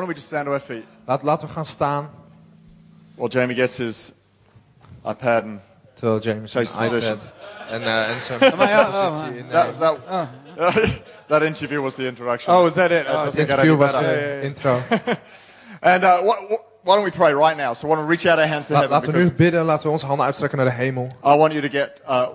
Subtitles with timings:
[0.00, 0.84] don't we just stand to our feet?
[1.06, 2.10] Laat, laten we gaan staan.
[3.14, 4.12] While Jamie gets his
[5.04, 5.60] iPad and
[5.94, 7.12] Terwijl James zijn Takes position.
[7.12, 7.30] iPad
[7.70, 10.22] en, eh, en zijn oh, positie in that, uh,
[10.56, 12.54] that, that interview was the introduction.
[12.54, 13.06] Oh, was that it?
[13.06, 14.40] I Oh, just think I interview don't do was better.
[14.40, 14.78] de intro.
[15.80, 17.72] And uh, what, what, why don't we pray right now?
[17.74, 19.36] So, I want to reach out our hands to La- heaven laten we because nu
[19.36, 21.06] bidden, laten we onze handen uitstrekken naar de hemel.
[21.24, 22.26] I want you to get uh,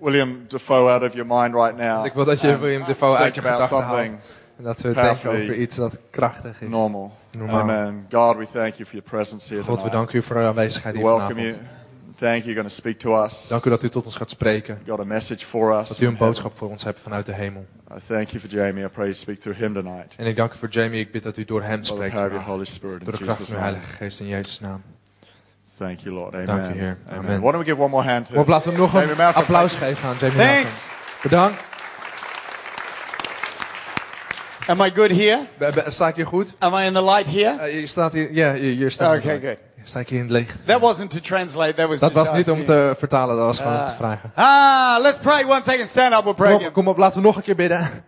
[0.00, 2.04] William Defoe out of your mind right now.
[2.06, 4.10] Ik wil dat je and William Defoe uit je think about gedachten haalt.
[4.64, 6.68] En dat we powerfully denken over iets dat krachtig is.
[6.68, 7.12] normal.
[7.30, 7.60] Normaal.
[7.60, 8.06] Amen.
[8.10, 10.94] God, we thank you for your presence here God, we danken u voor uw aanwezigheid
[10.94, 11.56] We hier welcome vanavond.
[11.56, 11.68] you.
[12.18, 12.54] Thank you.
[12.54, 13.48] Going to speak to us.
[13.48, 14.78] Dank u dat u tot ons gaat spreken.
[14.86, 15.88] Got a message for us.
[15.88, 17.66] Dat u een boodschap voor ons hebt vanuit de hemel.
[17.96, 18.84] I thank you for Jamie.
[18.84, 20.14] I pray you speak through him tonight.
[20.16, 21.00] En ik dank u voor Jamie.
[21.00, 22.42] Ik bid dat u door hem spreekt of your.
[22.42, 23.60] Holy Spirit Door de kracht van uw.
[23.60, 24.82] Heilige Geest in Jezus' naam.
[25.78, 26.34] Thank you, Lord.
[26.34, 26.46] Amen.
[26.46, 26.98] Dank u, Heer.
[27.06, 27.18] Amen.
[27.18, 27.40] Amen.
[27.40, 30.08] Why don't we give one more hand to laten we hem nog een applaus geven
[30.08, 30.72] aan Jamie Thanks.
[31.22, 31.72] Bedankt.
[34.66, 35.46] Am I good here?
[35.86, 36.54] Sta ik hier goed?
[36.58, 37.56] Am I in the light here?
[37.60, 39.56] Eh, je staat hier, ja, je, je staat Okay, good.
[39.84, 40.56] Sta ik hier in het licht?
[40.66, 41.74] That wasn't to translate.
[41.74, 44.32] That was Dat was niet om te vertalen, dat was gewoon om te vragen.
[44.34, 45.88] Ah, let's pray one second.
[45.88, 46.24] Stand up.
[46.24, 48.04] We'll pray Kom kom op, laten we nog een keer bidden.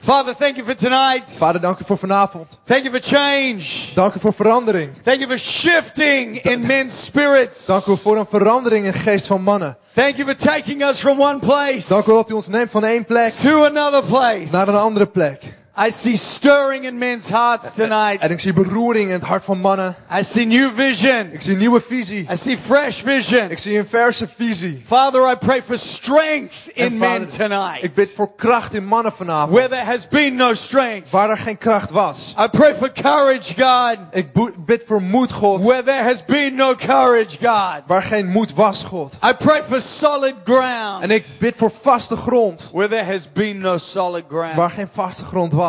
[0.00, 1.32] Father, thank you for tonight.
[1.36, 2.58] Vader, dank u voor vanavond.
[2.64, 3.62] Thank you for change.
[3.94, 4.90] Dank u voor verandering.
[5.02, 7.66] Thank you for shifting in men's spirits.
[7.66, 9.76] Dank u voor een verandering in geest van mannen.
[9.94, 12.84] Thank you for taking us from one place Dank u dat u ons neemt van
[12.84, 14.52] één plek to another place.
[14.52, 15.42] naar een andere plek.
[15.78, 18.22] I see stirring in men's hearts tonight.
[18.22, 19.96] En ik zie beroering in het hart van mannen.
[20.18, 21.32] I see new vision.
[21.32, 22.26] Ik zie nieuwe visie.
[22.32, 23.50] I see fresh vision.
[23.50, 24.82] Ik zie een verse visie.
[24.86, 27.82] Father, I pray for strength En in men Vader, tonight.
[27.82, 29.52] Ik bid voor kracht in mannen vanavond.
[29.52, 31.10] Where there has been no strength.
[31.10, 32.34] Waar er geen kracht was.
[32.44, 33.96] I pray for courage, God.
[34.10, 34.28] Ik
[34.66, 35.62] bid voor moed, God.
[35.62, 37.82] Where there has been no courage, God.
[37.86, 39.18] Waar geen moed was, God.
[39.24, 41.02] I pray for solid ground.
[41.02, 42.68] En ik bid voor vaste grond.
[42.72, 44.54] Where there has been no solid ground.
[44.54, 45.64] Waar geen vaste grond was.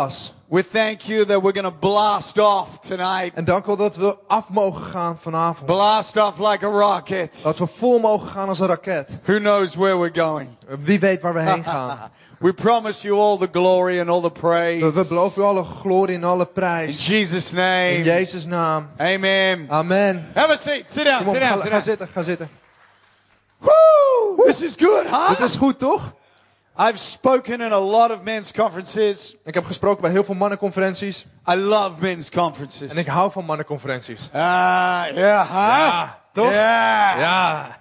[0.50, 3.34] We thank you that we're going to blast off tonight.
[3.34, 5.66] En dank u dat we af mogen gaan vanavond.
[5.66, 7.40] Blast off like a rocket.
[7.44, 9.20] Dat we vol mogen gaan als een raket.
[9.24, 10.50] Who knows where we're going?
[10.84, 11.98] Wie weet waar we heen gaan.
[12.40, 14.94] We promise you all the glory and all the praise.
[14.94, 17.06] We beloven u alle glorie en alle In prijs.
[17.08, 18.04] Jesus' In name.
[18.04, 18.90] Jezus' naam.
[18.98, 19.66] Amen.
[19.70, 20.30] Amen.
[20.34, 20.92] Have a seat.
[20.92, 21.24] Sit down.
[21.24, 21.52] Kom Sit down.
[21.52, 21.82] ga, Sit ga down.
[21.82, 22.50] zitten, ga zitten.
[23.60, 24.46] Woo!
[24.46, 25.30] This is good, huh?
[25.30, 26.14] Dit is goed, toch?
[26.80, 29.36] I've spoken in a lot of men's conferences.
[29.44, 31.26] Ik heb gesproken bij heel veel mannenconferenties.
[31.50, 32.92] I love men's conferences.
[32.92, 34.30] En ik hou van mannenconferenties.
[34.34, 36.10] Ah, yeah, huh?
[36.34, 36.50] toch?
[36.50, 37.20] Yeah.
[37.20, 37.78] Ja.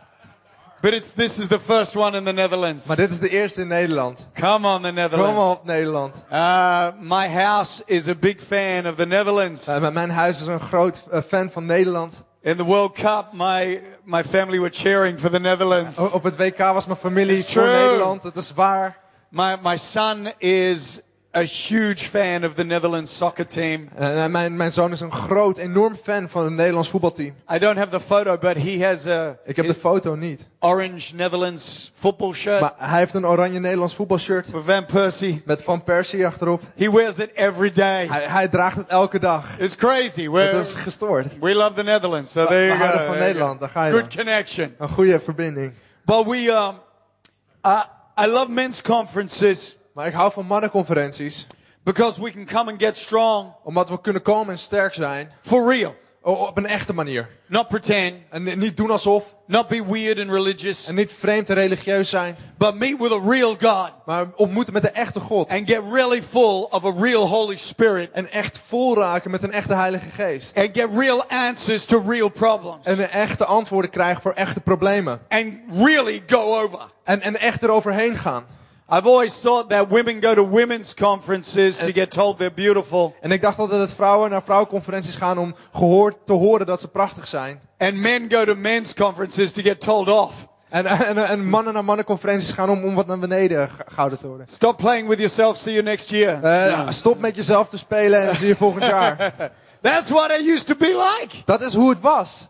[0.80, 2.84] But it's, this is the first one in the Netherlands.
[2.84, 4.30] Maar dit is de eerste in Nederland.
[4.34, 5.36] Come on, the Kom Netherlands.
[5.36, 6.26] maar op Nederland.
[6.32, 9.66] Uh, my house is a big fan of the Netherlands.
[9.66, 12.24] Eh, mijn huis is een groot eh, fan van Nederland.
[12.42, 15.98] In the World Cup, my, my family were cheering for the Netherlands.
[15.98, 17.62] Op het WK was mijn familie voor.
[17.62, 18.22] Nederland.
[18.22, 18.98] Het is waar.
[19.28, 21.00] My, my son is
[21.36, 23.88] a huge fan of the Netherlands soccer team.
[23.96, 27.34] Eh, mijn, mijn zoon is een groot, enorm fan van het Nederlands voetbalteam.
[27.54, 30.48] I don't have the photo, but he has a Ik heb de foto niet.
[30.60, 34.50] orange Netherlands football shirt Maar hij heeft een oranje Nederlands voetbalshirt.
[34.50, 35.42] with Van Persie.
[35.44, 36.62] Met Van Persie achterop.
[36.76, 38.06] He wears it every day.
[38.06, 39.58] Hij, hij draagt het elke dag.
[39.58, 40.28] It's crazy.
[40.30, 41.38] We're, is gestoord.
[41.40, 42.30] we love the Netherlands.
[42.30, 42.84] So We- there we you go.
[42.84, 43.18] houden van.
[43.18, 44.24] Nederland, daar ga je Good dan.
[44.24, 44.74] connection.
[44.78, 45.72] Een goede verbinding.
[46.04, 46.74] But we, um,
[47.66, 47.82] uh,
[48.20, 51.46] I love men's conferences Maar ik hou van mannenconferenties.
[51.84, 55.30] because we can come and get strong Omdat we kunnen komen en sterk zijn.
[55.40, 55.94] for real.
[56.22, 57.28] Op een echte manier.
[57.48, 59.34] Not pretend, En ni- niet doen alsof.
[59.46, 62.36] not be weird and religious, En niet vreemd en religieus zijn.
[62.58, 65.48] but meet with a real God Maar ontmoeten met de echte God.
[65.50, 69.52] and get really full of a real Holy Spirit En echt vol raken met een
[69.52, 70.56] echte Heilige Geest.
[70.58, 75.20] and get real answers to real problems En echte antwoorden krijgen voor echte problemen.
[75.28, 76.78] and really go over.
[77.04, 78.44] En, en echt eroverheen gaan.
[78.88, 83.32] I've always thought that women go to women's conferences to get told they're beautiful En
[83.32, 87.28] ik dacht altijd dat vrouwen naar vrouwenconferenties gaan om gehoord te horen dat ze prachtig
[87.28, 87.60] zijn.
[87.78, 90.46] and men go to men's conferences to get told off.
[90.68, 94.26] En, en, en mannen naar mannenconferenties gaan om, om wat naar beneden ge- gehouden te
[94.26, 94.46] worden.
[94.48, 95.56] Stop playing with yourself.
[95.56, 96.42] See you next year.
[96.44, 99.34] Eh, stop met jezelf te spelen en zie je volgend jaar.
[99.82, 100.86] That's what it used to be
[101.20, 101.36] like.
[101.44, 102.48] Dat is hoe het was.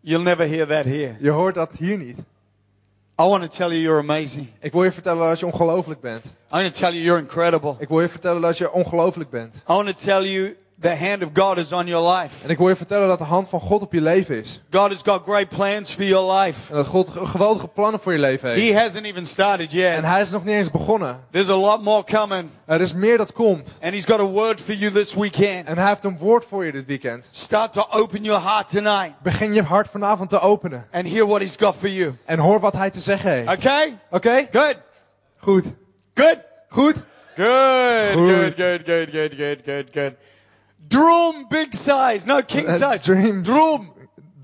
[0.00, 1.16] You'll never hear that here.
[1.20, 2.18] Je hoort dat hier niet.
[3.20, 4.48] I want to tell you you're amazing.
[4.60, 6.24] Ik wil je vertellen dat je ongelooflijk bent.
[6.24, 7.74] I want to tell you you're incredible.
[7.78, 9.54] Ik wil je vertellen dat je ongelooflijk bent.
[9.54, 12.34] I want to tell you the hand of God is on your life.
[12.44, 14.62] En ik wil je vertellen dat de hand van God op je leven is.
[14.70, 16.60] God has got great plans for your life.
[16.70, 18.68] En dat God ge- geweldige plannen voor je leven heeft.
[18.72, 20.04] He hasn't even started En yet.
[20.04, 21.20] hij is nog niet eens begonnen.
[21.30, 22.48] There's a lot more coming.
[22.66, 23.70] Er is meer dat komt.
[23.82, 25.66] And He's got a word for you this weekend.
[25.68, 27.28] En hij heeft een woord voor je dit weekend.
[27.30, 30.86] Start to open your heart tonight Begin je hart vanavond te openen.
[30.92, 32.16] and hear what He's got for you.
[32.24, 33.52] En hoor wat hij te zeggen heeft.
[33.56, 33.98] Okay?
[34.10, 34.46] Oké?
[34.52, 34.76] Good.
[35.38, 35.64] Goed.
[36.14, 36.38] Good.
[36.68, 36.94] Goed?
[37.36, 38.12] Good.
[38.12, 38.54] Good.
[38.56, 39.34] Good, good, good,
[39.64, 40.12] good, good,
[40.88, 42.26] Drum big size.
[42.26, 43.02] No, king Uh, size.
[43.02, 43.42] dream.
[43.42, 43.92] Droom.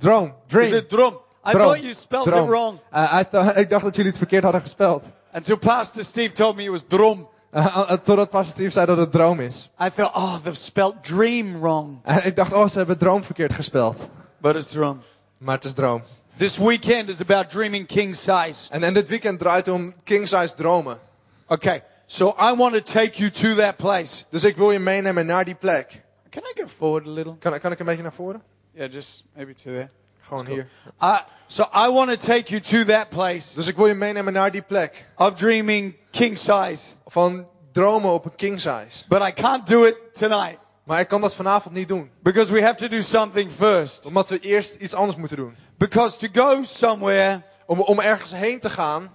[0.01, 0.73] Is Dream.
[0.75, 1.19] it drum?
[1.47, 1.65] I Droom.
[1.65, 2.45] thought you spelled Droom.
[2.45, 2.79] it wrong.
[2.93, 5.03] Uh, I thought- ik dacht dat jullie het verkeerd hadden gespeld.
[5.35, 7.27] Until Pastor Steve told me it was drum.
[7.55, 9.71] Uh, uh, totdat Pastor Steve zei dat het droom is.
[9.81, 11.99] I thought, oh, they've spelled dream wrong.
[12.03, 13.97] En ik dacht, oh, ze hebben droom verkeerd gespeld.
[14.41, 15.03] But it's drum.
[15.39, 16.03] Maar het is droom.
[16.37, 18.69] This weekend is about dreaming king size.
[18.71, 20.99] En, en dit weekend draait om king size dromen.
[21.47, 24.25] Okay, so I want to take you to that place.
[24.31, 26.03] Dus ik wil je meenemen naar die plek.
[26.35, 27.37] Can I go forward a little?
[27.39, 28.43] Kan, kan ik een beetje naar voren?
[28.73, 29.89] Yeah, just maybe to there.
[30.21, 30.67] Gewoon hier.
[31.03, 34.33] Uh, so I want to take you to that place Dus ik wil je meenemen
[34.33, 35.07] naar die plek.
[35.17, 36.83] of dreaming king size.
[37.07, 39.05] Van dromen op een king size.
[39.09, 42.11] But I can't do it tonight Maar ik kan dat vanavond niet doen.
[42.23, 44.07] because we have to do something first.
[44.07, 45.57] Omdat we eerst iets anders moeten doen.
[45.77, 49.11] Because to go somewhere, Om, om ergens heen te gaan,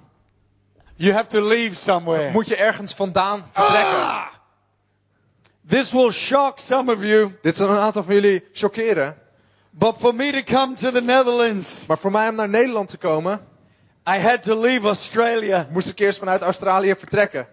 [0.95, 2.31] you have to leave somewhere.
[2.31, 3.91] moet je ergens vandaan vertrekken.
[3.97, 4.25] Ah!
[5.69, 9.15] This will shock some of you, Dit zal een aantal van jullie chockeren.
[9.69, 12.97] but for me to come to the Netherlands, Maar voor mij om naar Nederland te
[12.97, 13.47] komen,
[14.09, 15.67] I had to leave Australia.
[15.71, 17.47] moest ik eerst vanuit Australië vertrekken.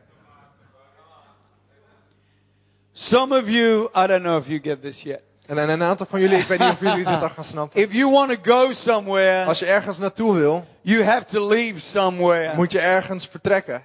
[2.93, 5.21] Some of you, I don't know if you get this yet.
[5.47, 7.81] En, en een aantal van jullie, ik weet niet of jullie dit al gaan snappen.
[7.81, 11.81] If you want to go somewhere, Als je ergens naartoe wil, you have to leave
[11.81, 12.55] somewhere.
[12.55, 13.83] moet je ergens vertrekken.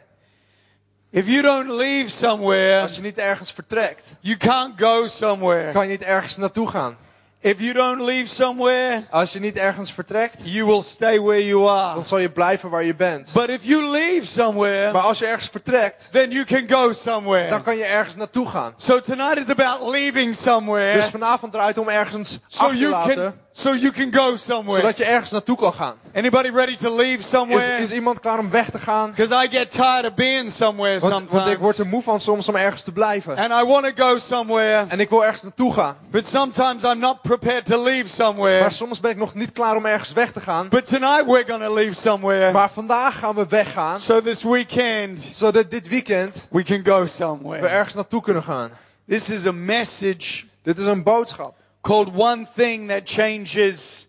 [1.14, 5.72] If you don't leave somewhere, Als je niet ergens vertrekt, you can't go somewhere.
[5.72, 6.98] kan je niet ergens naartoe gaan.
[7.44, 11.70] If you don't leave somewhere, Als je niet ergens vertrekt, you will stay where you
[11.70, 11.94] are.
[11.94, 13.32] dan zal je blijven waar je bent.
[13.34, 16.94] But if you leave somewhere, Maar als je ergens vertrekt, then you can go dan
[16.96, 17.62] somewhere.
[17.62, 18.74] kan je ergens naartoe gaan.
[18.78, 22.92] So tonight is about leaving Dus somewhere vanavond draait om ergens so achter te you
[22.92, 24.82] laten, can so you can go somewhere.
[24.82, 25.96] zodat je ergens naartoe kan gaan.
[26.16, 27.78] Anybody ready to leave Is, somewhere?
[27.78, 29.10] is iemand klaar om weg te gaan?
[29.12, 31.86] Because I get tired of being somewhere Want, want ik word er sometimes.
[31.94, 33.38] moe van soms om ergens te blijven.
[33.38, 35.98] And I want to go somewhere, En ik wil ergens naartoe gaan.
[36.12, 38.60] but sometimes I'm not prepared to leave somewhere.
[38.62, 40.68] Maar soms ben ik nog niet klaar om ergens weg te gaan.
[40.70, 42.52] But tonight we're to leave somewhere.
[42.52, 47.08] Maar vandaag gaan we weggaan, So this weekend zodat dit weekend we can go we
[47.08, 47.68] somewhere.
[47.68, 48.70] ergens naartoe kunnen gaan.
[49.08, 51.56] This is a message Dit is een boodschap.
[51.82, 54.08] Called One Thing That Changes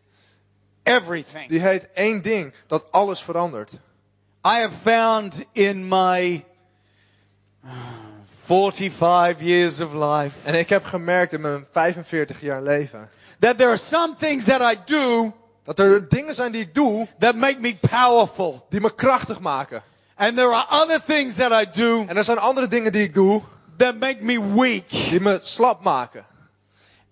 [0.83, 1.49] Everything.
[1.49, 3.73] Die heet één ding dat alles verandert.
[4.45, 6.45] I have found in my
[8.45, 13.69] 45 years of life En ik heb gemerkt in mijn 45 jaar leven that there
[13.69, 15.33] are some things that I do
[15.65, 18.67] dat er dingen zijn die ik doe that make me powerful.
[18.69, 19.83] die me krachtig maken.
[20.17, 23.15] And there are other things that I do En er zijn andere dingen die ik
[23.15, 23.43] doe
[23.77, 24.89] that make me weak.
[24.89, 26.25] die me slap maken.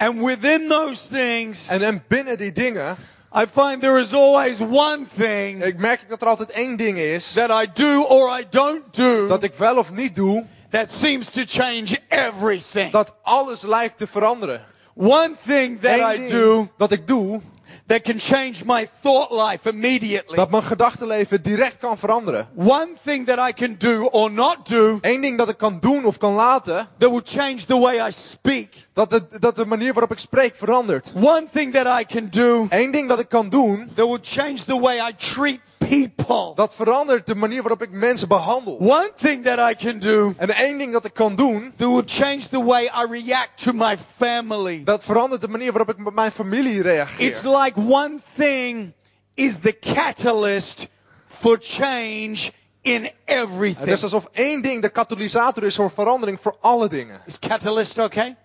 [0.01, 2.97] And within those things, En, en binnen die dingen
[3.33, 7.33] I find there is always one thing ik merk dat er altijd één ding is
[7.33, 11.31] that I do or I don't do dat ik wel of niet doe that seems
[11.31, 12.93] to change everything.
[12.93, 14.65] dat alles lijkt te veranderen.
[14.95, 17.41] One thing that Eén I do dat ik doe
[17.91, 20.37] that can change my thought life immediately.
[20.37, 22.49] dat mijn gedachtenleven direct kan veranderen.
[22.55, 26.05] One thing that I can do or not do Eén ding dat ik kan doen
[26.05, 28.69] of kan laten that will change the way I speak.
[28.93, 31.13] dat de, dat de manier waarop ik spreek verandert.
[31.15, 34.65] One thing that I can do Eén ding dat ik kan doen that will change
[34.67, 36.53] the way I treat people.
[36.55, 38.77] dat verandert de manier waarop ik mensen behandel.
[38.81, 42.03] One thing that I can do En één ding dat ik kan doen that will
[42.07, 44.85] change the way I react to my family.
[44.85, 47.27] dat verandert de manier waarop ik met mijn familie reageer.
[47.27, 48.93] It's like one thing
[49.35, 50.87] is the catalyst
[51.27, 52.51] for change
[52.83, 53.87] in Het everything.
[53.89, 57.21] is alsof één ding de katalysator is voor verandering voor alle dingen.
[57.27, 58.37] Is catalyst okay?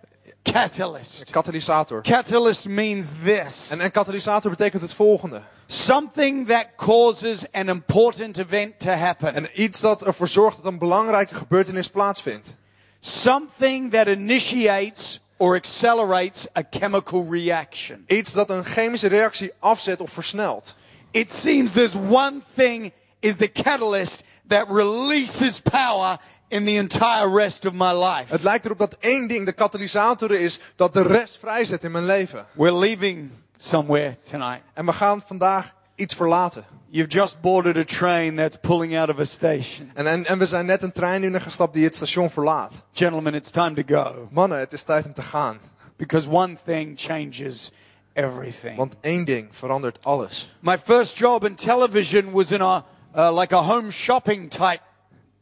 [0.52, 1.32] Catalyst.
[1.32, 2.02] Katalysator.
[2.02, 3.70] Catalyst means this.
[3.72, 5.42] En, en katalysator betekent het volgende.
[5.68, 9.34] Something that causes an important event to happen.
[9.34, 12.56] En iets dat ervoor zorgt dat een belangrijke gebeurtenis plaatsvindt.
[13.00, 18.04] Something that initiates or accelerates a chemical reaction.
[18.08, 20.75] Iets dat een chemische reactie afzet of versnelt.
[21.12, 27.66] It seems there's one thing is the catalyst that releases power in the entire rest
[27.66, 28.34] of my life.
[28.34, 32.06] Het lijkt erop dat één ding de katalysator is dat de rest vrijzet in mijn
[32.06, 32.46] leven.
[32.52, 34.62] We're leaving somewhere tonight.
[34.74, 36.66] En we gaan vandaag iets verlaten.
[36.90, 39.92] You've just boarded a train that's pulling out of a station.
[39.94, 42.72] En, en, en we zijn net een trein ingestapt die het station verlaat.
[42.92, 45.60] Gentlemen, it's time to go Mannen, het is tijd om te gaan.
[45.98, 47.72] because one thing changes
[48.14, 48.78] everything.
[48.78, 50.56] Want één ding verandert alles.
[50.60, 52.84] My first job in television was in a
[53.16, 54.82] uh, like a home shopping type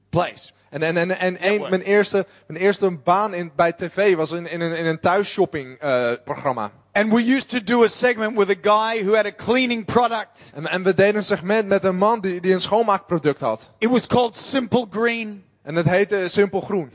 [0.10, 0.52] place.
[0.74, 4.48] En, en, en, en één- mijn, eerste, mijn eerste baan in, bij tv was in,
[4.48, 6.72] in een, in een thuisshopping eh, programma.
[6.92, 10.40] And we used to do a segment with a guy who had a cleaning product.
[10.54, 13.70] En, en we deden een segment met een man die, die een schoonmaakproduct had.
[13.78, 15.44] It was called Simple Green.
[15.62, 16.92] En het heette Simpel Groen.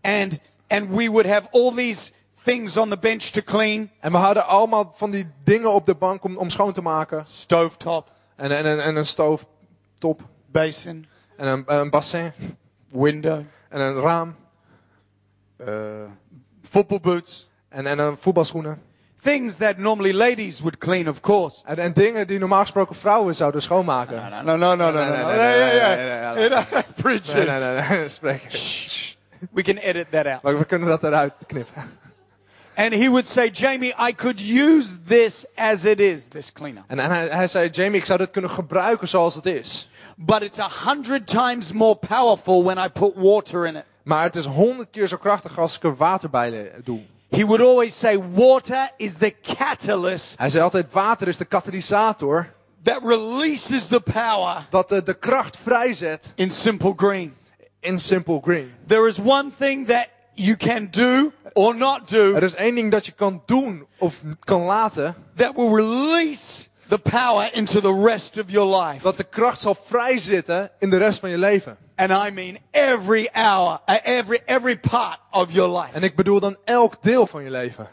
[0.00, 0.38] And
[0.68, 2.10] and we would have all these
[2.44, 5.94] things on the bench to clean, En we hadden allemaal van die dingen op de
[5.94, 7.24] bank om, om schoon te maken.
[7.28, 10.20] stovetop, En, en, en, en een stooftop.
[10.46, 12.32] basin, En een, een bassin.
[12.92, 14.36] Window, En een raam.
[15.60, 15.66] uh,
[16.70, 17.50] football boots.
[17.68, 18.82] En, en een voetbalschoenen.
[19.22, 21.60] Things that normally ladies would clean, of course.
[21.64, 24.16] En, en dingen die normaal gesproken vrouwen zouden schoonmaken.
[24.16, 25.26] No, no, no, no, no, no.
[25.26, 26.64] nee, nee, Yeah,
[26.96, 27.32] Preachers.
[27.32, 28.08] Nee, nee, nee, nee.
[28.08, 28.42] Spreek.
[29.50, 30.42] We can edit that out.
[30.42, 32.00] Maar we kunnen dat eruit knippen.
[32.74, 36.82] And he would say, Jamie, I could use this as it is, this cleaner.
[36.86, 39.90] En, en hij, hij zei, Jamie, ik zou dit kunnen gebruiken zoals het is.
[40.16, 43.84] But it's a hundred times more powerful when I put water in it.
[44.02, 47.00] Maar het is honderd keer zo krachtig als ik er water bij doe.
[47.30, 52.52] He would always say, water is the catalyst Hij zei altijd, water is de katalysator
[52.82, 57.34] that releases the power dat de, de kracht vrijzet in simple green.
[57.82, 58.72] in Simple Green.
[58.86, 62.90] There is one thing that you can do or not do Er is één ding
[62.90, 68.36] dat je kan doen of kan laten, that will release the power into the rest
[68.36, 69.02] of your life.
[69.02, 71.76] dat de kracht zal vrijzitten in de rest van je leven.
[71.96, 75.92] And I mean every hour, uh, every, every part of your life.
[75.92, 77.88] En ik bedoel dan elk deel van je leven.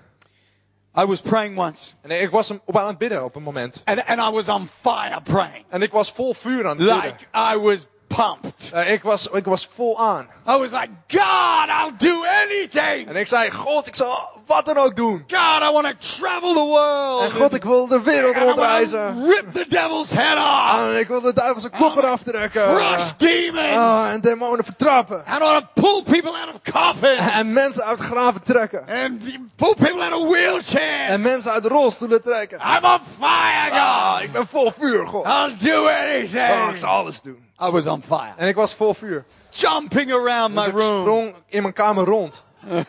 [0.97, 3.81] I was praying once En ik was op aan het bidden op een moment.
[3.85, 5.65] and, and I was on fire praying.
[5.69, 7.03] En ik was vol vuur aan het bidden.
[7.03, 8.69] Like I was pumped.
[8.73, 10.27] Eh, ik, was, ik was vol aan.
[10.47, 13.07] I was like, God, I'll do anything.
[13.07, 15.23] En ik zei, God, ik zal wat dan ook doen.
[15.27, 17.21] God, I want to travel the world.
[17.23, 19.25] En God, ik wil de wereld and rondreizen.
[19.27, 20.79] rip the devil's head off.
[20.93, 22.75] En ik wil de duivelse kop eraf trekken.
[22.75, 23.75] Crush demons.
[23.75, 25.23] Ah, en demonen vertrappen.
[25.35, 27.29] I want to pull people out of coffins.
[27.31, 28.79] En mensen uit graven trekken.
[29.03, 29.21] And
[29.55, 31.09] pull people out of wheelchairs.
[31.09, 32.57] En mensen uit rolstoelen trekken.
[32.59, 34.21] I'm on fire, Ah, God.
[34.23, 35.25] ik ben vol vuur, God.
[35.25, 36.69] I'll do Ah, anything.
[36.69, 37.47] ik zal alles doen.
[37.61, 38.33] I was on fire.
[38.37, 39.25] En ik was vol vuur.
[39.49, 40.99] Jumping around my Dus ik room.
[41.01, 42.43] sprong in mijn kamer rond.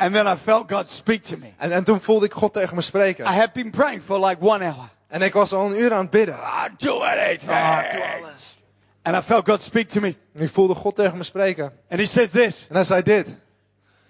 [0.00, 1.52] And then I felt God speak to me.
[1.56, 3.24] En, en toen voelde ik God tegen me I spreken.
[3.26, 4.88] had been praying for like one hour.
[5.08, 6.38] En ik was al een uur aan het bidden.
[6.76, 7.50] Do anything.
[7.50, 8.58] Doe alles.
[9.02, 10.16] And I felt God speak to me.
[10.34, 11.64] En ik voelde God tegen me spreken.
[11.90, 12.66] And he says this.
[12.68, 13.26] En hij zei dit.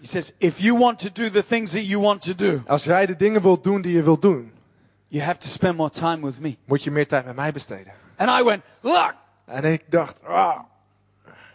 [0.01, 2.85] He says, if you want to do the things that you want to do, Als
[2.85, 4.53] jij de dingen wilt doen die je wilt doen,
[5.09, 6.57] you have to spend more time with me.
[6.65, 7.93] moet je meer tijd met mij besteden.
[8.17, 9.15] And I went, look,
[9.47, 10.59] En ik dacht, ah,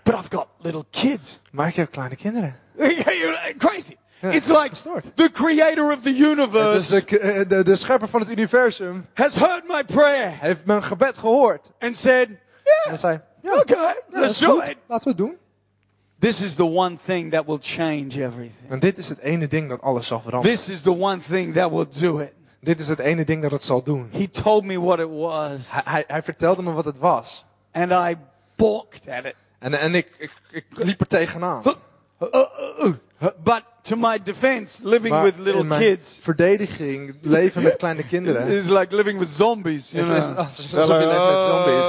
[0.04, 1.40] but I've got little kids.
[1.52, 2.60] maar ik heb kleine kinderen.
[3.58, 3.96] Crazy.
[4.34, 4.72] It's like
[5.16, 9.68] the creator of the universe de, eh, de, de schepper van het universum has heard
[9.68, 11.72] my prayer heeft mijn gebed gehoord.
[11.80, 13.78] and said, En yeah, hij zei, ja, okay,
[14.12, 14.68] ja, let's do goed.
[14.70, 14.78] it.
[14.88, 15.38] Laten we het doen.
[16.20, 18.70] This is the one thing that will change everything.
[18.70, 20.56] En dit is het ene ding dat alles zal veranderen.
[20.58, 22.32] This is the one thing that will do it.
[22.62, 24.10] Dit is het ene ding dat het zal doen.
[24.12, 27.46] He told me what it was, Hij, hij, hij vertelde me wat het was.
[27.72, 28.16] and I
[28.56, 29.36] balked at it.
[29.60, 31.64] En, en ik, ik, ik liep er tegenaan.
[33.44, 38.04] But to my defense, living Maar with little in mijn kids verdediging, leven met kleine
[38.04, 39.92] kinderen, is like living with zombies.
[39.92, 41.84] You know, is als- alsof je leeft met zombies.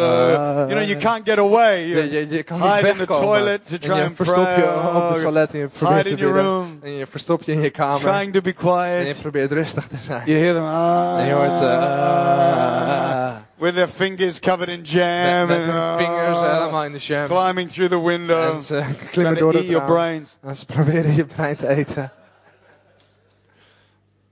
[0.00, 1.86] Uh, you know, you can't get away.
[1.88, 4.16] You Je, je, je kan niet hide in the toilet to En try je and
[4.16, 4.94] verstop je pray.
[5.02, 6.52] op het toilet en je probeert Hide te in your bidden.
[6.52, 6.78] room.
[6.82, 8.00] En je verstopt je in je kamer.
[8.00, 9.20] trying to be En je quiet.
[9.20, 10.22] probeert rustig te zijn.
[10.24, 13.19] You hear them ah, En je hoort ze, ah,
[13.60, 16.98] with their fingers covered in jam met, met and hun ah, vingers helemaal in de
[16.98, 17.26] jam.
[17.28, 20.36] climbing through the window, En ze trying klimmen to door eat your brains.
[20.42, 22.12] En ze proberen je brein te eten.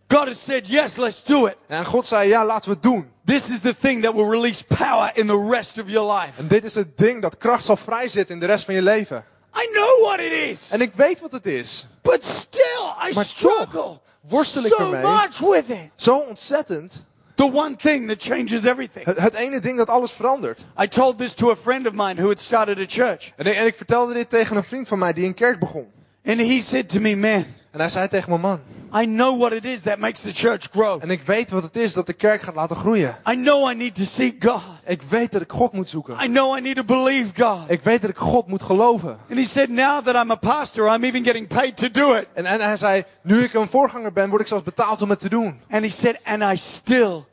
[0.08, 1.56] God has said, yes, let's do it.
[1.66, 3.10] En God zei, ja, laten we het doen.
[3.24, 6.32] This is the thing that will release power in the rest of your life.
[6.36, 9.24] En dit is het ding dat kracht zal vrijzetten in de rest van je leven.
[9.56, 11.86] I know what it is, En ik weet wat het is.
[12.02, 15.02] but still, I Maar struggle toch worstel ik so ermee.
[15.02, 15.90] much with it.
[15.96, 17.04] Zo ontzettend.
[17.38, 19.04] The one thing that changes everything.
[19.04, 20.66] Het, het ene ding dat alles verandert.
[20.82, 23.32] I told this to a friend of mine who had started a church.
[23.36, 25.86] En ik, en ik vertelde dit tegen een vriend van mij die een kerk begon.
[26.26, 28.60] And he said to me, Man, En hij zei tegen mijn man.
[29.02, 31.02] I know what it is that makes the church grow.
[31.02, 33.16] En ik weet wat het is dat de kerk gaat laten groeien.
[33.30, 34.62] I know I need to seek God.
[34.86, 36.16] Ik weet dat ik God moet zoeken.
[36.24, 37.58] I know I need to believe God.
[37.66, 39.18] Ik weet dat ik God moet geloven.
[39.30, 42.26] And he said, Now that I'm a pastor, I'm even getting paid to do it.
[42.32, 45.20] En, en hij zei, nu ik een voorganger ben, word ik zelfs betaald om het
[45.20, 45.60] te doen.
[45.70, 47.24] And he said, And I still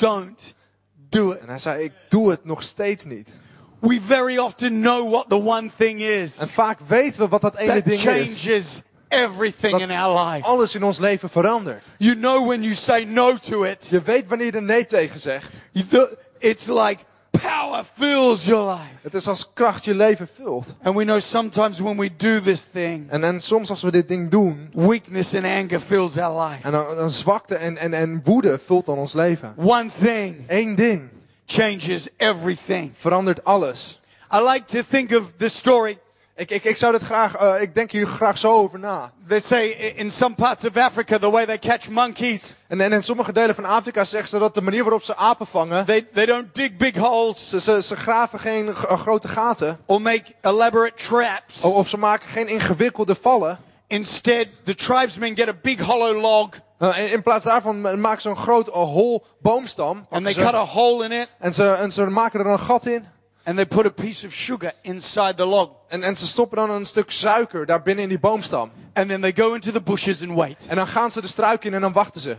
[0.00, 0.54] don't
[0.94, 1.38] do it.
[1.38, 3.34] En hij zei, ik doe het nog steeds niet.
[3.80, 7.56] We very often know what the one thing is En vaak weten we wat dat
[7.56, 8.40] ene that ding is.
[8.40, 10.46] changes everything Dat in our life.
[10.46, 11.84] alles in ons leven verandert.
[11.98, 15.20] You know when you say no to it, Je weet wanneer je er nee tegen
[15.20, 15.52] zegt.
[15.72, 17.02] you it's like
[17.42, 18.90] power fills your life.
[19.02, 20.74] Het is als kracht je leven vult.
[20.82, 24.08] And we know sometimes when we do this thing, En, en soms als we dit
[24.08, 26.62] ding doen, weakness and anger fills our life.
[26.62, 29.54] en dan, dan zwakte en, en, en woede vult dan ons leven.
[29.56, 31.08] One thing Eén ding
[31.46, 32.92] changes everything.
[32.94, 34.00] verandert alles.
[34.32, 35.98] I like to think of the story
[36.36, 39.12] Ik, ik, ik zou dit graag, eh, ik denk hier graag zo over na.
[39.28, 43.02] They say in some parts of Africa, the way they catch monkeys, En, en in
[43.02, 46.26] sommige delen van Afrika zeggen ze dat de manier waarop ze apen vangen, they, they
[46.26, 49.78] don't dig big holes ze, ze, ze graven geen eh, grote gaten.
[49.86, 51.60] or make elaborate traps.
[51.60, 53.58] Of ze maken geen ingewikkelde vallen.
[53.86, 58.28] Instead, the tribesmen get a big hollow log Eh, in, plaats daarvan ma- maken ze
[58.28, 60.06] een groot hol boomstam.
[60.10, 62.58] and they ze, cut a hole in it en, ze, en ze maken er een
[62.58, 63.04] gat in.
[63.50, 65.70] And they put a piece of sugar inside the log.
[65.88, 68.70] En, en ze stoppen dan een stuk suiker daar binnen in die boomstam.
[68.92, 70.58] And then they go into the bushes and wait.
[70.68, 72.36] En dan gaan ze de struik in en dan wachten ze.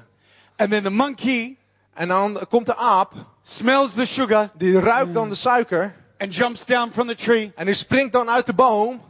[0.55, 1.57] And then the monkey
[1.93, 5.95] En dan komt de aap, smells the sugar die ruikt dan de suiker.
[6.17, 7.51] and jumps down from the tree.
[7.55, 9.01] En die springt dan uit de boom.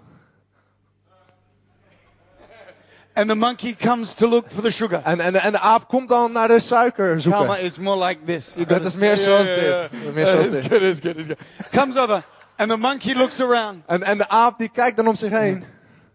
[3.14, 5.02] And the monkey comes to look for the sugar.
[5.04, 7.40] En, en, en de aap komt dan naar de suiker zoeken.
[7.42, 8.46] Karma is more like this.
[8.68, 9.90] Dat is meer zoals dit.
[10.14, 10.66] Meer zoals dit.
[10.68, 11.38] good, it's good, it's good.
[11.72, 12.24] Comes over
[12.56, 15.64] and the monkey looks around En, en de aap die kijkt dan om zich heen.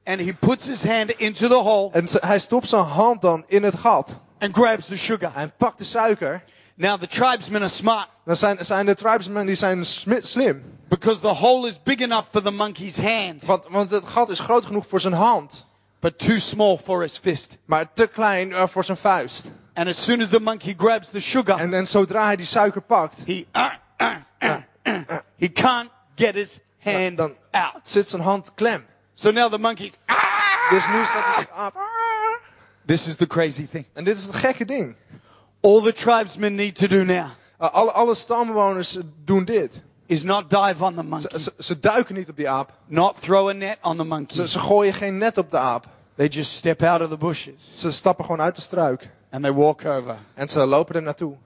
[0.04, 3.62] and he puts his hand into the hole En hij stopt zijn hand dan in
[3.62, 4.18] het gat.
[4.38, 5.30] and grabs the sugar.
[5.34, 6.42] Hij pakt de suiker.
[6.74, 9.84] Now the tribesmen are smart Dan zijn, zijn de tribesmen die zijn
[10.22, 10.62] slim.
[10.88, 14.38] because the hole is big enough for the monkey's hand, Want, want het gat is
[14.40, 15.65] groot genoeg voor zijn hand.
[16.06, 17.56] But too small for his fist.
[17.64, 19.50] Maar te klein eh, voor zijn vuist.
[19.74, 22.80] And as soon as the monkey grabs the sugar, En, en zodra hij die suiker
[22.80, 23.66] pakt, he uh,
[24.00, 27.80] uh, uh, uh, he can't get his hand dan out.
[27.82, 28.84] zit zijn hand klem.
[29.14, 29.92] So now the monkey's.
[30.06, 30.16] "Ah!"
[30.70, 31.74] Dus nu staat hij aap.
[32.86, 33.84] This is the crazy thing.
[33.92, 34.96] En dit is het gekke ding.
[35.60, 39.82] All the tribesmen need to do now Uh, alle, alle stammenwoners doen dit.
[40.06, 42.72] is not dive on the monkey, Ze, ze, ze duiken niet op die aap.
[42.86, 44.34] not throw a net on the monkey.
[44.34, 45.86] Ze, ze gooien geen net op de aap.
[46.16, 49.10] They just step out of the bushes Ze stappen gewoon uit de struik.
[49.30, 51.36] and they walk over En ze lopen er naartoe.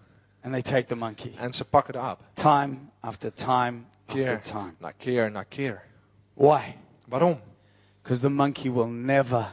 [0.42, 1.32] and they take the monkey.
[1.38, 2.20] En ze pakken de aap.
[2.32, 4.72] Time after time Keer after time.
[4.78, 5.82] na keer na keer.
[6.34, 6.76] Why?
[7.08, 7.40] Waarom?
[8.02, 9.46] Because the monkey will never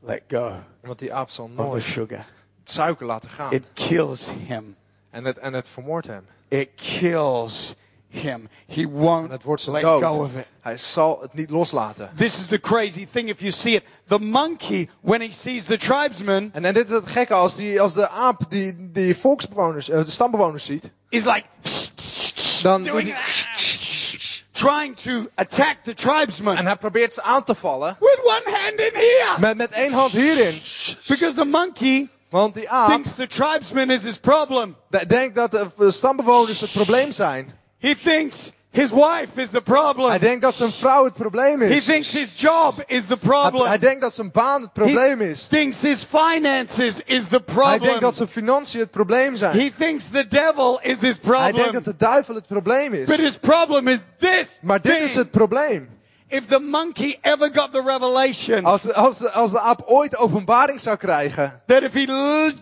[0.00, 2.26] let go Want die aap zal of the nooit sugar.
[2.60, 3.52] het suiker laten gaan.
[3.52, 4.76] It kills him.
[5.10, 6.26] En het, en het vermoordt hem.
[6.48, 7.74] It kills
[8.16, 8.48] him.
[8.74, 10.02] He won't het wordt let dood.
[10.02, 10.46] go of it.
[10.60, 12.10] Hij zal het niet loslaten.
[12.16, 13.82] This is the crazy thing if you see it.
[14.08, 17.34] The monkey, when he sees the tribesmen, En, en dit is het gekke.
[17.34, 20.90] Als, die, als de aap die, die volksbewoners, eh, de stambewoners ziet.
[21.08, 21.44] is like
[22.62, 23.12] Dan doet
[24.52, 27.96] trying to attack the tribesmen en hij probeert ze aan te vallen.
[28.00, 29.40] with one hand in here.
[29.40, 30.60] Met, met één hand hierin.
[31.06, 34.76] Because the monkey Want die aap thinks the tribesman is his problem.
[34.90, 37.58] de- denkt dat de stambewoners het probleem zijn.
[37.86, 38.36] He thinks
[38.70, 40.08] his wife is the problem.
[40.08, 41.74] Hij denkt dat zijn vrouw het probleem is.
[41.74, 43.80] He thinks his job is the Hij, hij problem.
[43.80, 45.46] denkt dat zijn baan het probleem He is.
[45.46, 48.00] thinks his finances is the Hij denkt problem.
[48.00, 49.58] dat zijn financiën het probleem zijn.
[49.58, 51.42] He thinks the devil is his problem.
[51.42, 51.82] Hij denkt dat problem.
[51.98, 53.06] de duivel het probleem is.
[53.06, 54.58] But his problem is this.
[54.62, 55.04] Maar dit thing.
[55.04, 55.88] is het probleem.
[56.28, 60.80] If the monkey ever got the revelation Als, de- als, als de aap ooit openbaring
[60.80, 61.62] zou krijgen.
[61.66, 62.06] that if he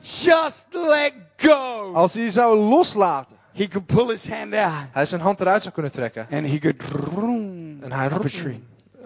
[0.02, 3.33] just let go, Als hij zou loslaten.
[3.54, 6.26] He could pull his hand out Hij zijn hand eruit zou kunnen trekken.
[6.30, 8.62] and he could vroom En hij a tree.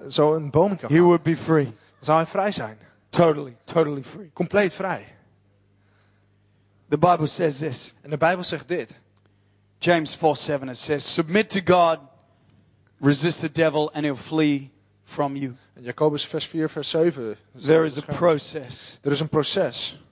[0.08, 1.64] zo een boom kan He would be free.
[1.64, 2.78] Dan zou hij vrij zijn.
[3.08, 4.30] Totally, totally free.
[4.32, 5.16] Compleet vrij.
[6.88, 7.92] The Bible says this.
[8.02, 9.00] En de Bijbel zegt dit.
[9.78, 11.98] James 4 7, it says, Submit to God,
[13.00, 14.70] resist the devil, and he'll flee
[15.02, 15.56] from you.
[15.76, 17.36] In Jacobus vers 4 vers 7.
[17.64, 18.98] There is a process.
[19.02, 20.02] Er is een proces.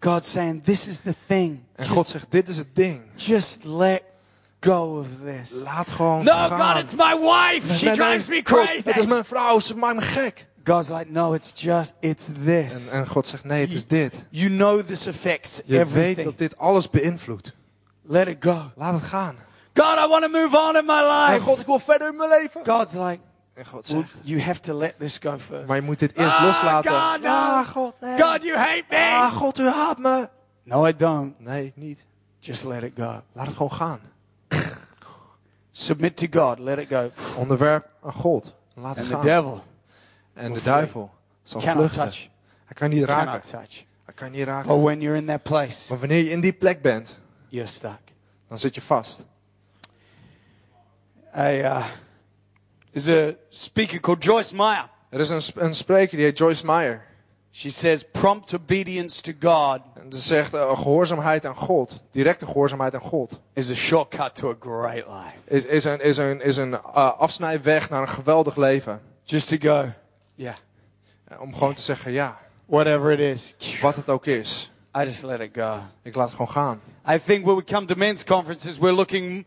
[0.00, 1.60] God's saying, This is the thing.
[1.74, 3.00] En God Just, zegt dit is het ding.
[3.16, 4.02] just let
[4.60, 5.50] go of this.
[5.52, 6.74] Laat gewoon No, gaan.
[6.74, 7.74] God, it's my wife.
[7.74, 8.88] She Nee, nee, drives me God, crazy.
[8.88, 10.46] Het is mijn vrouw, ze maakt me gek.
[10.64, 12.72] God's like, No, it's just, it's this.
[12.72, 14.14] En, en God zegt nee, het is dit.
[14.30, 16.24] You know this affects Je weet everything.
[16.26, 17.52] dat dit alles beïnvloedt.
[18.02, 18.70] Let it go.
[18.76, 19.36] Laat het gaan.
[19.74, 21.40] God, I want to move on in my En life.
[21.44, 22.60] God, ik wil verder in mijn leven.
[22.66, 23.18] God's like,
[23.58, 25.66] En God well, zegt, you have to let this go first.
[25.66, 26.90] maar je moet dit eerst Ah, loslaten.
[26.90, 27.28] God, no.
[27.28, 28.20] Ah, God, nee.
[28.22, 28.96] God, you hate me.
[28.96, 30.28] Ah, God, u haat me.
[30.62, 31.40] No, I don't.
[31.40, 32.04] Nee, niet.
[32.38, 33.22] Just let it go.
[33.32, 34.00] Laat het gewoon gaan.
[35.72, 36.58] Submit to God.
[36.58, 37.10] Let it go.
[37.36, 38.54] Onderwerp aan God.
[38.74, 39.24] Laat het And the gaan.
[39.42, 39.64] devil
[40.34, 41.10] En de duivel
[41.42, 42.02] zal cannot vluchten.
[42.02, 42.28] touch.
[42.64, 43.48] Hij kan niet Cannot raken.
[43.50, 43.84] touch.
[44.04, 44.68] Hij kan niet raken.
[44.74, 47.18] But when you're in that place, Maar wanneer je in die plek bent,
[47.48, 47.98] you're stuck.
[48.48, 49.24] dan zit je vast.
[51.36, 51.84] A, uh,
[52.92, 54.88] there's a speaker called Joyce Meyer.
[55.10, 57.06] Er is een, sp- een spreker die heet Joyce Meyer.
[57.52, 62.94] She says, prompt obedience to God En ze zegt eh, gehoorzaamheid aan God, directe gehoorzaamheid
[62.94, 65.34] aan God, is a shortcut to a great life.
[65.44, 69.00] is, is een, is een, is een eh, afsnijweg naar een geweldig leven.
[69.24, 69.92] Just to go,
[70.34, 70.54] Ja.
[71.40, 74.70] Om gewoon te zeggen ja, whatever it is, wat het ook is.
[74.98, 75.78] I just let it go.
[76.02, 76.80] Ik laat het gewoon gaan.
[77.10, 79.46] I think when we come to men's conferences, we're looking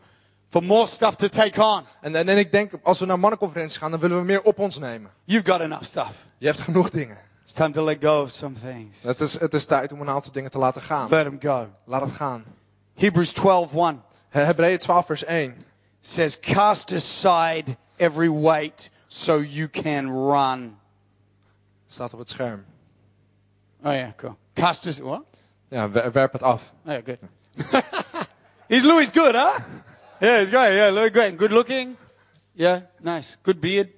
[0.52, 1.84] for more stuff to take on.
[2.00, 4.58] En, en, en ik denk, als we naar mannenconferenties gaan, dan willen we meer op
[4.58, 5.10] ons nemen.
[5.24, 6.26] You've got enough stuff.
[6.38, 7.18] Je hebt genoeg dingen.
[7.42, 8.96] It's time to let go of some things.
[9.02, 11.08] Het is, het is tijd om een aantal dingen te laten gaan.
[11.10, 11.68] Let them go.
[11.84, 12.44] Laat het gaan.
[12.94, 15.64] Hebrews 12:1 He- Hebreeën 12 vers 1.
[16.00, 20.78] says, "Cast aside every weight so you can run."
[21.86, 22.64] Staat op het scherm.
[23.84, 24.36] Oh yeah, cool.
[24.54, 25.22] Cast as what?
[25.68, 26.72] Ja, wer- werp het af.
[26.86, 27.18] Oh, yeah, good.
[28.68, 29.58] He's Louis good, huh?
[30.22, 30.76] Yeah, he's great.
[30.76, 31.36] Yeah, Louis great.
[31.36, 31.96] Good looking.
[32.54, 33.36] Yeah, nice.
[33.42, 33.88] Good beard.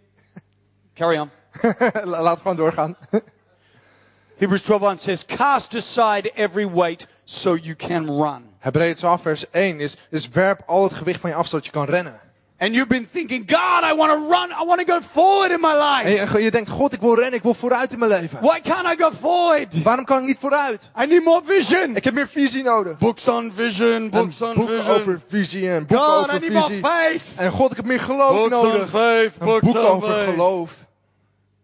[0.95, 1.31] Carry on.
[2.05, 2.97] La- Laat gewoon doorgaan.
[4.39, 9.81] Hebrews 12:1 says, "Cast aside every weight so you can run." Hebreeën 12 vers 1
[9.81, 12.21] is, is werp al het gewicht van je af zodat je kan rennen.
[12.59, 14.51] And you've been thinking, God, I want to run.
[14.51, 15.73] I want to go forward in my
[16.05, 16.37] En life.
[16.39, 18.39] je, je denkt, God, ik wil rennen, ik wil vooruit in mijn leven.
[18.41, 19.83] Why can't I go forward?
[19.83, 20.91] Waarom kan ik niet vooruit?
[21.03, 21.97] I need more vision.
[21.97, 22.99] Ik heb meer visie nodig.
[22.99, 24.87] Books on vision, books on boek vision.
[24.87, 27.23] over visie en boek God, I over need more faith.
[27.37, 28.89] En God, ik heb meer geloof Books on nodig.
[28.89, 30.31] faith, Een books boek on over faith.
[30.31, 30.73] geloof.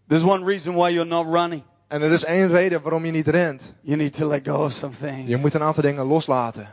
[0.08, 1.62] There's one reason why you're not running.
[1.88, 3.74] En er is één reden waarom je niet rent.
[3.82, 5.28] You need to let go of some things.
[5.28, 6.68] Je moet een aantal dingen loslaten.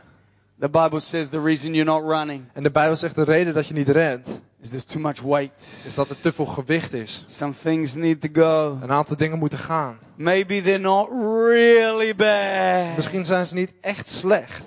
[0.60, 3.66] The Bible says the reason you're not running En de Bijbel zegt de reden dat
[3.66, 5.60] je niet rent, is there's too much weight.
[5.86, 7.24] is dat er te veel gewicht is.
[7.26, 8.78] Some things need to go.
[8.82, 9.98] Een aantal dingen moeten gaan.
[10.16, 11.08] Maybe they're not
[11.52, 12.96] really bad.
[12.96, 14.64] Misschien zijn ze niet echt slecht,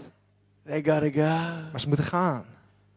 [0.65, 1.51] They gotta go.
[1.71, 2.45] maar ze moeten gaan.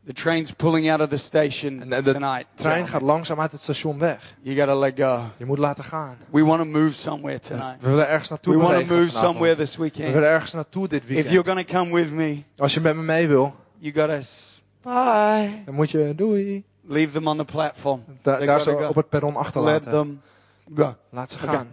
[0.06, 2.44] The train's pulling out of the station En de, de tonight.
[2.54, 4.34] trein gaat langzaam uit het station weg.
[4.42, 5.22] You gotta let go.
[5.36, 6.16] Je moet laten gaan.
[6.30, 7.76] We want to move somewhere tonight.
[7.82, 9.24] We willen ergens naartoe We want to move vanavond.
[9.24, 10.12] somewhere this We weekend.
[10.12, 13.28] willen ergens naartoe dit If you're gonna come with me, Als je met me mee
[13.28, 14.20] wil, you gotta
[14.82, 15.62] bye.
[15.64, 16.64] dan moet je doei.
[16.86, 18.04] Leave them on the platform.
[18.22, 18.86] Da- They daar zo go.
[18.88, 19.90] op het perron Let achterlaten.
[19.90, 20.20] them
[20.74, 20.94] go.
[21.10, 21.68] Laat ze gaan.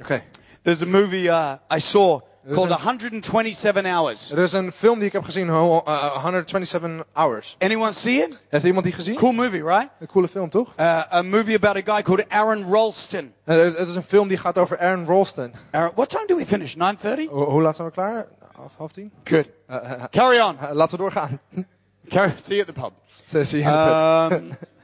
[0.00, 0.22] Oké.
[0.62, 2.20] There's a movie uh, I saw
[2.54, 4.30] called 127 Hours.
[4.30, 7.56] Er is een film die ik heb gezien, ho- eh, 127 Hours.
[7.58, 8.42] Anyone see it?
[8.48, 9.14] Heeft iemand die gezien?
[9.16, 9.88] Cool movie, right?
[10.00, 10.72] Een coole film, toch?
[10.80, 13.32] Uh, a movie about a guy called Aaron Ralston.
[13.44, 15.54] Het is, het is een film die gaat over Aaron Ralston.
[15.70, 16.74] Aaron, what time do we finish?
[16.74, 16.78] 9:30.
[17.30, 18.26] Ho- hoe laat zijn we klaar?
[18.56, 19.12] Half, half tien?
[19.24, 19.48] Good.
[19.66, 20.56] Eh, eh, Carry on.
[20.72, 21.40] laten we doorgaan.
[22.08, 22.32] Carry.
[22.42, 22.92] See you at the pub.
[23.46, 23.68] Zie je?
[24.32, 24.48] Um,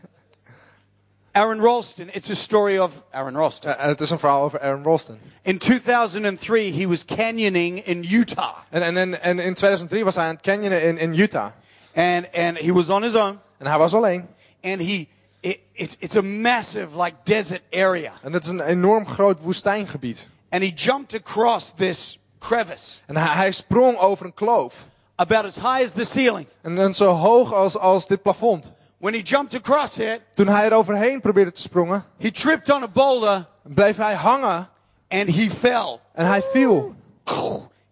[1.33, 2.09] Aaron Rolston.
[2.15, 3.71] It's a story of Aaron Rolston.
[3.77, 5.19] Eh, het is een verhaal over Aaron Rolston.
[5.43, 10.25] In 2003, he was canyoning in Utah, En, en, en, en in 2003 was hij
[10.25, 11.51] aan het canyonen in, in Utah.
[11.95, 14.27] and and he was on his own, En hij was alleen.
[14.63, 15.09] and he.
[15.41, 18.13] It, it, it's a massive, like, desert area.
[18.23, 20.29] En het is een enorm groot woestijngebied.
[20.51, 24.87] And he jumped across this crevice, En hij, hij sprong over een kloof.
[25.17, 26.47] about as high as the ceiling.
[26.63, 28.73] En, en zo hoog als, als dit plafond.
[29.03, 32.83] When he jumped across it, Toen hij er overheen probeerde te sprongen, he tripped on
[32.83, 34.69] a boulder bleef hij hangen
[35.09, 35.99] and he fell.
[36.15, 36.95] en hij viel.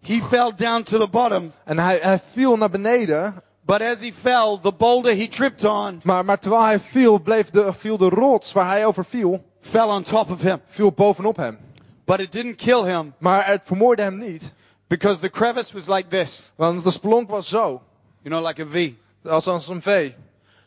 [0.01, 1.51] He fell down to the bottom.
[1.65, 3.41] En hij, hij viel naar beneden.
[3.65, 7.49] But as he fell, the boulder he tripped on Maar, maar terwijl hij viel, bleef
[7.49, 10.61] de, viel de rots waar hij over viel, fell on top of him.
[10.65, 11.57] viel bovenop hem.
[12.05, 14.53] But it didn't kill him Maar het vermoorde hem niet.
[14.87, 16.51] because the crevice was like this.
[16.55, 17.81] Want de splonk was zo.
[18.21, 18.91] You know, like a V.
[19.25, 20.11] Als, als een V.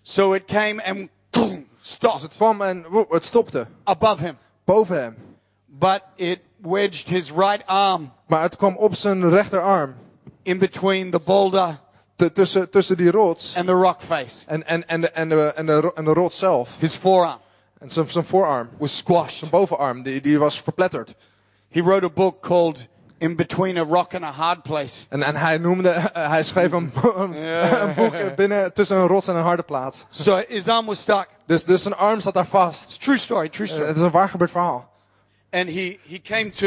[0.06, 3.66] So it came and Dus stopped het kwam en woep, het stopte.
[3.84, 4.36] above him.
[4.64, 5.16] Boven hem.
[5.66, 9.94] But it wedged his right arm Maar het kwam op zijn rechterarm.
[10.42, 11.78] in between the boulder
[12.32, 14.34] tussen, tussen die rots and the rock face.
[14.46, 16.76] en, en, en, de, en, de, en, de, en de rots zelf.
[16.78, 17.38] His forearm
[17.78, 18.68] En zijn, zijn voorarm.
[18.78, 19.38] was squashed.
[19.38, 21.14] Zijn bovenarm, die, die was verpletterd.
[21.70, 22.86] He wrote a book called
[23.24, 24.94] In Between a Rock and a Hard Place.
[25.08, 29.42] En, en hij noemde, hij schreef een, een boek binnen tussen een rots en een
[29.42, 30.06] harde plaats.
[30.08, 31.26] So his arm was stuck.
[31.46, 33.00] Dus, dus zijn arm zat daar vast.
[33.00, 33.86] True story, true Eh, story.
[33.86, 34.90] Het is een waar gebeurd verhaal.
[35.50, 36.66] And he, he came to,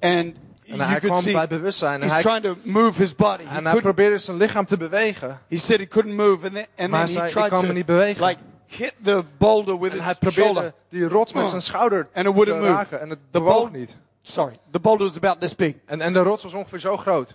[0.00, 0.34] and
[0.66, 1.94] En hij kwam bij bewustzijn.
[1.94, 3.42] En he's hij, trying to move his body.
[3.52, 5.38] En hij probeerde zijn lichaam te bewegen.
[5.48, 7.50] he said he couldn't move, and then, and Maar then hij he zei, tried "Ik
[7.50, 10.72] kan to me niet bewegen." like hit the boulder with En his hij shoulder.
[10.88, 12.66] die rots met zijn schouder And it te move.
[12.66, 13.00] raken.
[13.00, 13.96] En het bewoog niet.
[14.26, 15.74] Sorry, the boulder was about this big.
[15.86, 17.34] En, en de rots was ongeveer zo groot.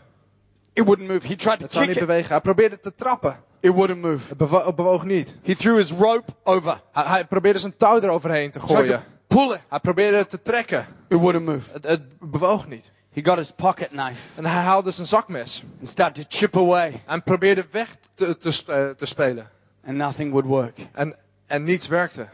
[0.73, 1.27] It wouldn't move.
[1.27, 2.07] He tried to Het zou kick niet it.
[2.07, 2.31] bewegen.
[2.31, 3.39] Hij probeerde te trappen.
[3.59, 4.27] It wouldn't move.
[4.29, 5.35] Het bewo- bewoog niet.
[5.43, 6.81] He threw his rope over.
[6.91, 9.03] Hij, hij probeerde zijn touw eroverheen te Tried to gooien.
[9.27, 9.59] pull it.
[9.69, 10.85] Hij probeerde het te trekken.
[11.07, 11.71] It wouldn't move.
[11.71, 12.91] Het, het bewoog niet.
[13.13, 15.63] He got his pocket knife En hij haalde zijn zakmes.
[15.79, 19.49] and started to chip away, En probeerde weg te, te, sp- eh, te spelen.
[19.87, 20.77] and nothing would work.
[20.91, 21.15] En,
[21.47, 22.27] en niets werkte.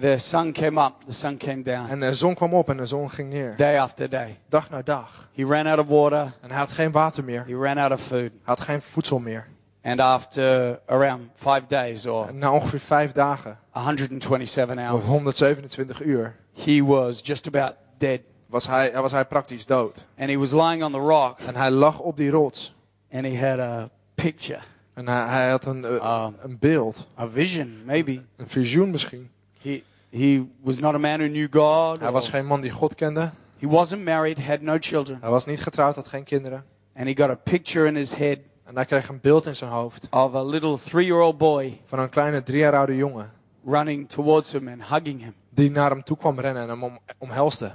[0.00, 2.86] The sun came up, the sun came down, En de zon kwam op en de
[2.86, 3.56] zon ging neer.
[3.56, 4.38] day after day.
[4.48, 5.28] Dag na dag.
[5.34, 6.32] He ran out of water.
[6.40, 7.44] En hij had geen water meer.
[7.46, 8.20] He ran out of food.
[8.20, 9.46] Hij had geen voedsel meer.
[9.82, 16.02] And after around five days or En na ongeveer vijf dagen, 127 of hours, 127
[16.02, 18.20] uur, he was just about dead.
[18.46, 20.06] was hij, was hij praktisch dood.
[20.18, 22.74] And he was lying on the rock, En hij lag op die rots.
[23.12, 24.58] and he had a picture.
[24.94, 26.26] En hij, hij had een, Ah.
[26.42, 28.20] een beeld, a vision, maybe.
[28.36, 29.30] een visioen misschien.
[29.64, 32.00] He, he was not a man who knew God.
[32.00, 33.30] Hij was geen man die God kende.
[33.58, 35.18] he wasn't married, had no children.
[35.20, 36.64] Hij was niet getrouwd, had geen kinderen.
[36.96, 39.70] And he got a picture in his head En hij kreeg een beeld in zijn
[39.70, 43.32] hoofd of a little three year old boy van een kleine drie jaar oude jongen.
[43.66, 45.34] running towards him and hugging him.
[45.50, 47.72] Die naar hem toe kwam rennen en hem om, omhelste.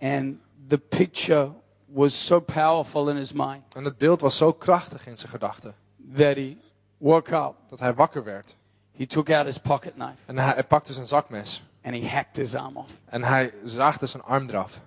[0.00, 0.36] And
[0.68, 1.52] the picture
[1.86, 5.74] was so powerful in his mind En het beeld was zo krachtig in zijn gedachten.
[6.14, 6.56] that he
[6.98, 7.54] woke up.
[7.68, 8.56] Dat hij wakker werd.
[8.98, 11.62] He took out his pocket knife En hij, hij pakte zijn zakmes.
[11.82, 12.92] and he hacked his arm off.
[13.04, 14.80] En hij zaagde zijn arm eraf.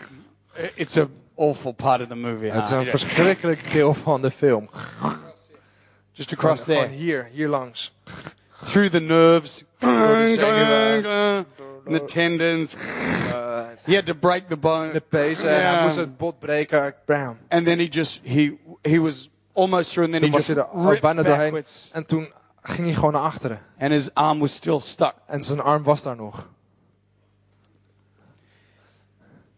[0.74, 2.50] It's an awful part of the movie.
[2.50, 4.68] Het is een verschrikkelijk deel van de film.
[6.12, 6.94] Just across Gewoon there.
[6.94, 7.92] hier, hier langs.
[8.64, 9.64] Through the nerves.
[9.80, 11.46] zenuwen.
[11.86, 12.74] the tendons.
[13.84, 14.92] He had to break the bone.
[14.92, 15.50] de pezen.
[15.50, 15.56] Ja.
[15.58, 16.94] Hij moest het bot breken.
[17.06, 17.38] Bam.
[17.48, 20.58] And then he just, he, he was almost through and then Toen he was just
[20.58, 21.50] hij er ripped bijna doorheen.
[21.52, 21.88] backwards.
[21.92, 22.28] En toen
[22.62, 23.60] ging hij gewoon naar achteren.
[23.78, 25.14] And his arm was still stuck.
[25.26, 26.48] En zijn arm was daar nog.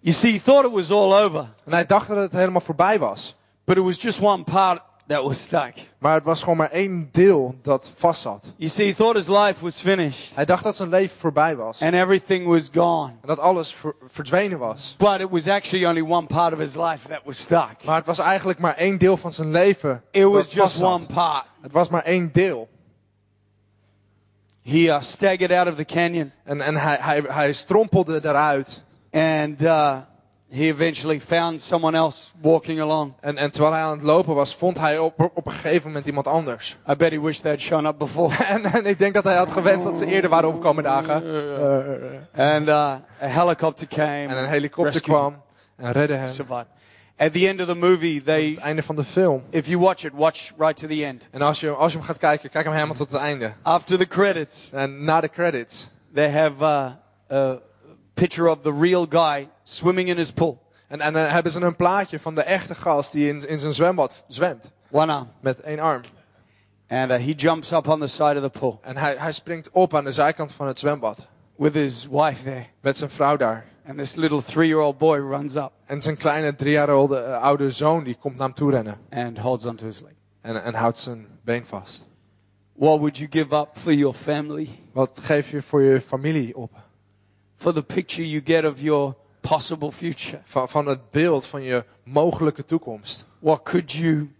[0.02, 2.98] You see, he thought it was all over, En hij dacht dat het helemaal voorbij
[2.98, 3.34] was.
[3.64, 5.74] but it was just one part that was stuck.
[5.98, 8.52] Maar het was gewoon maar één deel dat vast zat.
[8.56, 11.82] You see, he thought his life was finished Hij dacht dat zijn leven voorbij was.
[11.82, 13.08] and everything was gone.
[13.20, 14.94] En dat alles ver- verdwenen was.
[14.98, 17.74] But it was actually only one part of his life that was stuck.
[17.84, 20.02] Maar het was eigenlijk maar één deel van zijn leven.
[20.10, 21.44] It was dat just one part.
[21.60, 22.68] Het was maar één deel.
[24.70, 28.82] He uh, staggered out of the canyon En, en hij, hij, hij strompelde eruit.
[29.12, 29.96] and uh,
[30.50, 33.12] he eventually found someone else walking along.
[33.20, 36.06] En, en terwijl hij aan het lopen was, vond hij op, op een gegeven moment
[36.06, 36.76] iemand anders.
[36.90, 38.34] I bet he wished they'd shown up before.
[38.48, 41.14] En, en ik denk dat hij had gewenst dat ze eerder waren opgekomen dagen.
[42.36, 44.26] and uh, a helicopter came.
[44.26, 45.42] En een helikopter kwam
[45.76, 46.28] en redde hem.
[46.28, 46.66] Survived.
[47.20, 49.42] At the end of the movie, they, Het einde van de film.
[49.50, 51.28] if you watch it, watch right to the end.
[51.30, 53.52] En als je, als je hem gaat kijken, kijk hem helemaal tot het einde.
[53.62, 55.88] After the credits, En na de credits.
[56.14, 57.58] they have uh, a
[58.14, 60.62] picture of the real guy swimming in his pool.
[60.88, 63.72] En, en dan hebben ze een plaatje van de echte gast die in, in zijn
[63.72, 64.70] zwembad zwemt.
[64.90, 65.28] One arm.
[65.40, 66.02] Met één arm.
[66.88, 69.70] And uh, he jumps up on the side of the pool En hij, hij springt
[69.70, 71.26] op aan de zijkant van het zwembad.
[71.60, 72.66] With his wife there.
[72.80, 73.66] Met zijn vrouw daar.
[73.86, 77.16] And this little three year old boy runs up En zijn kleine drie jaar oude,
[77.16, 78.98] eh, oude zoon die komt naar hem toe rennen.
[79.10, 80.12] and holds onto his leg.
[80.40, 82.06] En, en houdt zijn been vast.
[82.72, 84.68] What would you give up for your family?
[84.92, 86.70] Wat geef je voor je familie op?
[87.54, 90.40] For the picture you get of your possible future?
[90.44, 93.26] Van, van het beeld van je mogelijke toekomst.
[93.38, 94.34] What could you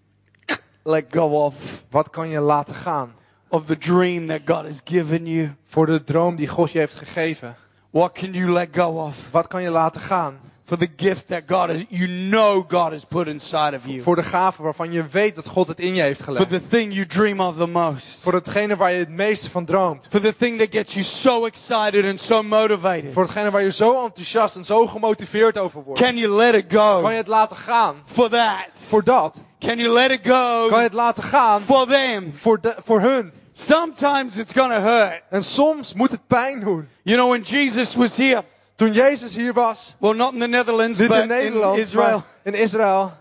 [0.82, 1.84] let go of?
[1.90, 3.14] Wat kan je laten gaan?
[3.52, 5.54] Of the dream that God has given you?
[5.68, 7.56] Voor de droom die God je heeft gegeven.
[7.90, 9.16] What can you let go of?
[9.30, 10.38] Wat kan je laten gaan?
[10.64, 14.00] For the gift that God has, you know God has put inside of you.
[14.00, 16.50] Voor de gave waarvan je weet dat God het in je heeft For gelegd.
[16.50, 18.18] the thing you dream of the most.
[18.20, 20.06] Voor hetgene waar je het meeste van droomt.
[20.10, 23.12] For the thing that gets you so excited and so motivated.
[23.12, 26.00] Voor hetgene waar je zo enthousiast en zo gemotiveerd over wordt.
[26.00, 27.94] Can you let it Kan je go het laten gaan?
[28.04, 28.66] for that?
[28.74, 29.40] Voor dat.
[29.58, 31.60] Can you let it Kan je go het laten gaan?
[31.60, 32.32] for them?
[32.34, 33.32] Voor, de, voor hun.
[33.60, 35.22] Sometimes it's gonna hurt.
[35.30, 36.88] En soms moet het pijn doen.
[37.02, 38.44] You know, when Jesus was here,
[38.74, 42.54] Toen Jezus hier was, well, not in the Netherlands, but in in Nederland, Israel, in
[42.54, 43.12] Israël,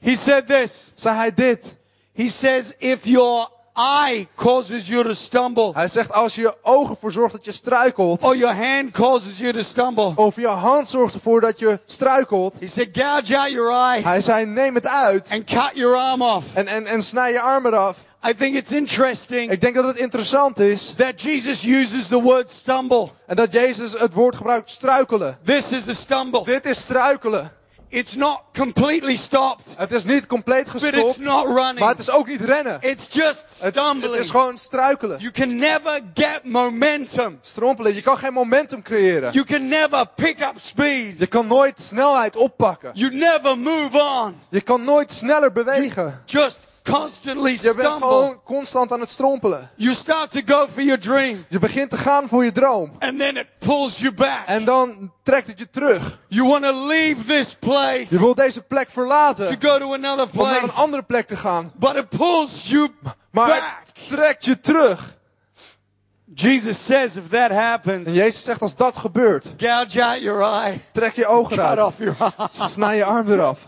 [0.00, 0.90] he said this.
[0.94, 1.74] zei hij dit.
[2.14, 6.90] He says, if your eye causes you to stumble, Hij zegt, als je je ogen
[6.90, 10.88] ervoor zorgt dat je struikelt, or your hand causes you to stumble, of je hand
[10.88, 12.54] zorgt ervoor dat je struikelt.
[12.60, 16.22] he said, gouge out your eye Hij zei, neem het uit and cut your arm
[16.22, 16.46] off.
[16.54, 17.96] en, en, en snij je arm eraf.
[18.28, 22.50] I think it's interesting Ik denk dat het interessant is that Jesus uses the word
[22.50, 23.08] stumble.
[23.26, 25.38] en dat Jezus het woord gebruikt struikelen.
[25.44, 26.44] This is a stumble.
[26.44, 27.50] Dit is struikelen.
[27.88, 31.78] It's not completely stopped, Het is niet compleet but it's gestopt, not running.
[31.78, 32.78] maar het is ook niet rennen.
[32.80, 34.14] It's just Het, het stumbling.
[34.14, 35.18] is gewoon struikelen.
[35.18, 37.38] You can never get momentum.
[37.42, 37.94] Strompelen.
[37.94, 39.32] Je kan geen momentum creëren.
[39.32, 41.18] You can never pick up speed.
[41.18, 42.90] Je kan nooit snelheid oppakken.
[42.94, 44.36] You never move on.
[44.50, 46.22] Je kan nooit sneller bewegen.
[46.24, 46.58] Just
[46.92, 49.70] constantly Je bent gewoon constant aan het strompelen.
[49.76, 52.92] You start to go for your dream, Je begint te gaan voor je droom.
[52.98, 54.42] and then it pulls you back.
[54.46, 56.18] En dan trekt het je terug.
[56.28, 59.58] You want to leave this place Je wilt deze plek verlaten.
[59.58, 61.72] to go to another Om naar een place, andere plek te gaan.
[61.74, 62.88] but it pulls you
[63.30, 63.62] Maar back.
[63.84, 65.14] het trekt je terug.
[66.34, 69.46] Jesus says if that En happens, Jezus zegt als dat gebeurt.
[69.56, 72.48] gouge out your eye, Trek je ogen off your eye.
[72.68, 73.60] Snij je arm eraf.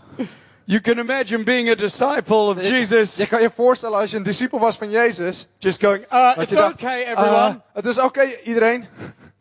[0.69, 4.23] You can imagine being a disciple of Jesus, Je kan je voorstellen als je een
[4.23, 5.47] discipel was van Jezus.
[5.57, 7.61] just going, uh, it's dacht, okay, "Ah, everyone.
[7.73, 8.85] het is oké iedereen.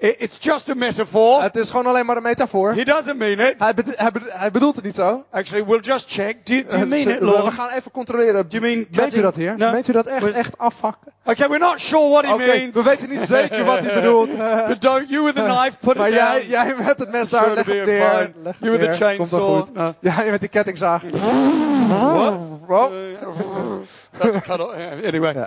[0.01, 1.43] It's just a metaphor.
[1.43, 2.73] Het is gewoon alleen maar een metafoor.
[2.75, 3.55] He doesn't mean it.
[3.59, 5.25] Hij, bedoelt het niet zo.
[5.31, 6.47] Actually, we'll just check.
[6.47, 7.45] Do, do you Eh, mean it, Lord?
[7.45, 8.45] we gaan even controleren.
[8.49, 9.55] you mean Meent u dat, heer?
[9.57, 9.71] No.
[9.73, 11.13] Meent u dat echt, echt afhakken?
[11.25, 12.75] Okay, we're not sure what he means.
[12.75, 14.31] we weten niet zeker wat hij bedoelt.
[14.69, 16.33] But don't you with the knife put Maar it down.
[16.33, 18.33] jij, jij met het mes daar, leg het neer.
[18.61, 19.67] You with the chainsaw.
[19.75, 19.95] No.
[20.01, 21.03] Jij met die kettingzaag.
[22.67, 22.91] What?
[23.25, 23.81] Oh.
[24.19, 24.75] That's cut off.
[25.05, 25.35] Anyway.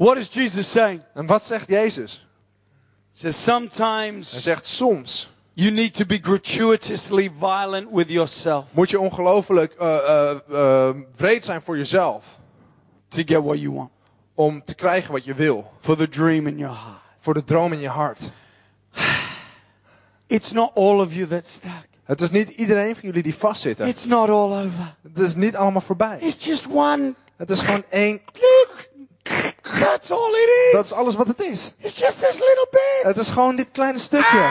[0.00, 1.02] what is Jesus saying?
[1.14, 2.26] En wat zegt Jezus?
[3.12, 8.90] He says Hij sometimes zegt soms you need to be gratuitously violent with yourself moet
[8.90, 12.38] je ongelooflijk eh, eh, eh, wreed zijn voor jezelf.
[13.10, 13.90] to get what you want.
[14.34, 15.72] Om te krijgen wat je wil.
[15.80, 17.00] For the dream in your heart.
[17.18, 18.20] Voor de droom in je hart.
[20.26, 21.88] It's not all of you that's stuck.
[22.04, 23.86] Het is niet iedereen van jullie die vastzitten.
[23.86, 24.96] It's not all over.
[25.02, 26.18] Het is niet allemaal voorbij.
[26.20, 27.14] It's just one.
[27.36, 28.20] Het is gewoon één.
[29.62, 30.72] That's all it is.
[30.72, 31.72] Dat is alles wat het is.
[31.78, 33.02] It's just this little bit.
[33.02, 34.50] Het is gewoon dit kleine stukje.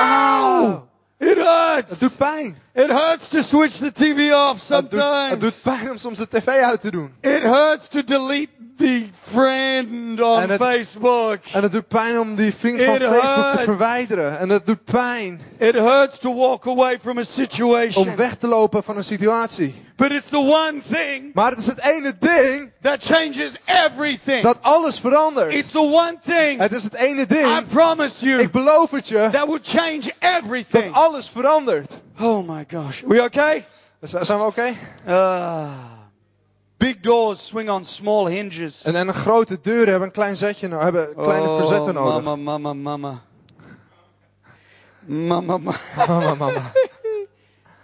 [0.00, 0.88] Ow!
[1.18, 1.90] It hurts.
[1.90, 2.58] Het doet pijn.
[2.74, 5.30] It hurts to switch the TV off Het doet, sometimes.
[5.30, 7.14] het doet pijn om soms de tv uit te doen.
[7.20, 11.38] It hurts to delete the friend on And it- Facebook.
[11.52, 14.38] En het doet pijn om die vriend van It Facebook te verwijderen.
[14.38, 18.08] En het doet pijn It hurts to walk away from a situation.
[18.08, 19.82] om weg te lopen van een situatie.
[19.96, 24.42] But it's the one thing Maar het is het ene ding that changes everything.
[24.42, 25.52] dat alles verandert.
[25.54, 29.08] It's the one thing Het is het ene I ding, promise you ik beloof het
[29.08, 30.92] je, that will change dat everything.
[30.94, 31.92] alles verandert.
[32.20, 33.00] Oh my gosh.
[33.06, 33.64] We okay?
[34.00, 34.72] Z- Zijn we oké?
[35.06, 35.68] Ah.
[36.84, 38.82] Big doors swing on small hinges.
[38.82, 42.22] En, en grote deuren hebben een klein zetje, hebben kleine oh, verzetten nodig.
[42.22, 43.22] Mama, mama, mama.
[45.06, 45.74] Mama, mama.
[46.08, 46.72] Mama, mama.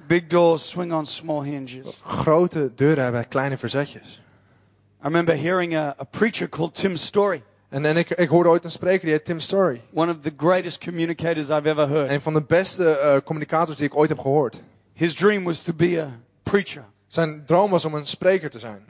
[0.06, 2.00] Big doors swing on small hinges.
[2.02, 4.20] Grote deuren hebben kleine verzetjes.
[5.02, 8.64] I remember hearing a, a preacher called Tim Story, En, en ik, ik hoorde ooit
[8.64, 9.80] een spreker, die heet Tim Story.
[9.92, 12.10] one of the greatest communicators I've ever heard.
[12.10, 14.62] Een van de beste eh, communicators die ik ooit heb gehoord.
[14.92, 16.08] His dream was to be a
[16.42, 18.84] preacher, Zijn droom was om een spreker te zijn.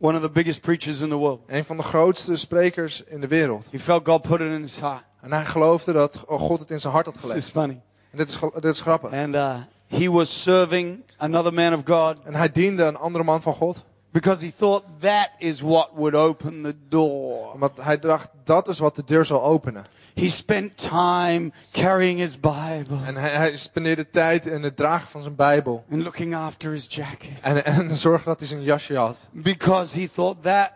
[0.00, 1.40] one of the biggest preachers in the world.
[1.46, 3.68] Een van de grootste sprekers in de wereld.
[3.70, 5.02] He felt God put it in his heart.
[5.20, 7.50] En hij geloofde dat God het in zijn hart had This is gelegd.
[7.50, 7.80] funny.
[8.10, 9.12] En dit is, dit is grappig.
[9.12, 13.42] And uh, he was serving another man of God En hij diende een andere man
[13.42, 13.84] van God.
[14.20, 17.52] Because he thought that is what would open the door.
[17.52, 19.82] Omdat hij dacht, dat is wat de deur zal openen.
[20.14, 25.22] He spent time carrying his Bible En hij, hij spendeerde tijd in het dragen van
[25.22, 25.84] zijn Bijbel.
[25.90, 29.18] and looking after his jacket En, en zorgde dat hij zijn jasje had.
[29.30, 30.72] because he thought that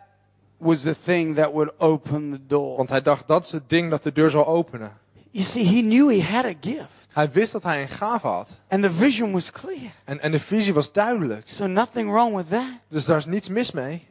[0.57, 2.77] was the thing that would open the door.
[2.77, 4.93] Want hij dacht, dat is het ding dat de deur zal openen.
[5.31, 8.57] You see, he knew he had a gift Hij wist dat hij een gave had.
[8.69, 9.93] and the vision was clear.
[10.05, 11.49] En, en de visie was duidelijk.
[11.49, 12.65] So nothing wrong with that.
[12.89, 14.07] Dus daar is niets mis mee.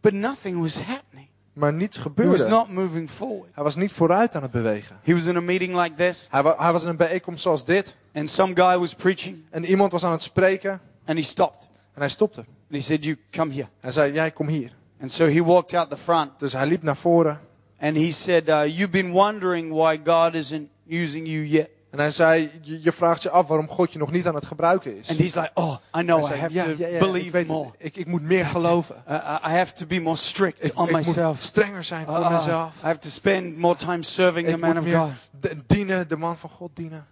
[0.00, 1.26] But nothing was happening.
[1.52, 2.48] Maar niets He was gebeurde.
[2.48, 3.48] not moving forward.
[3.54, 4.96] Hij was niet vooruit aan het bewegen.
[5.02, 7.64] He was in a meeting like this Hij, wa- hij was in een bijeenkomst zoals
[7.64, 7.96] dit.
[8.14, 10.80] and some guy was preaching En iemand was aan het spreken.
[11.04, 11.66] and he stopped.
[11.94, 12.38] En hij stopte.
[12.40, 13.68] And he said, You come here.
[13.80, 14.72] Hij zei, jij kom hier.
[15.00, 17.40] And so he walked out the front Dus hij liep naar voren.
[17.80, 21.68] and he said, uh, You've been wondering why God isn't using you yet.
[21.90, 24.46] En hij zei, je, je vraagt je af waarom God je nog niet aan het
[24.46, 25.08] gebruiken is.
[25.10, 27.64] And he's like, Oh, I know, I have to believe more.
[27.66, 27.74] het.
[27.78, 29.02] ik, ik moet meer geloven.
[29.08, 29.14] Uh,
[29.46, 31.42] I have to be more strict Ik, on ik moet myself.
[31.42, 32.74] strenger zijn voor Uh, mezelf.
[32.82, 35.10] I have to spend more time serving the man moet of God.
[35.40, 37.06] de- dienen, de man van God dienen.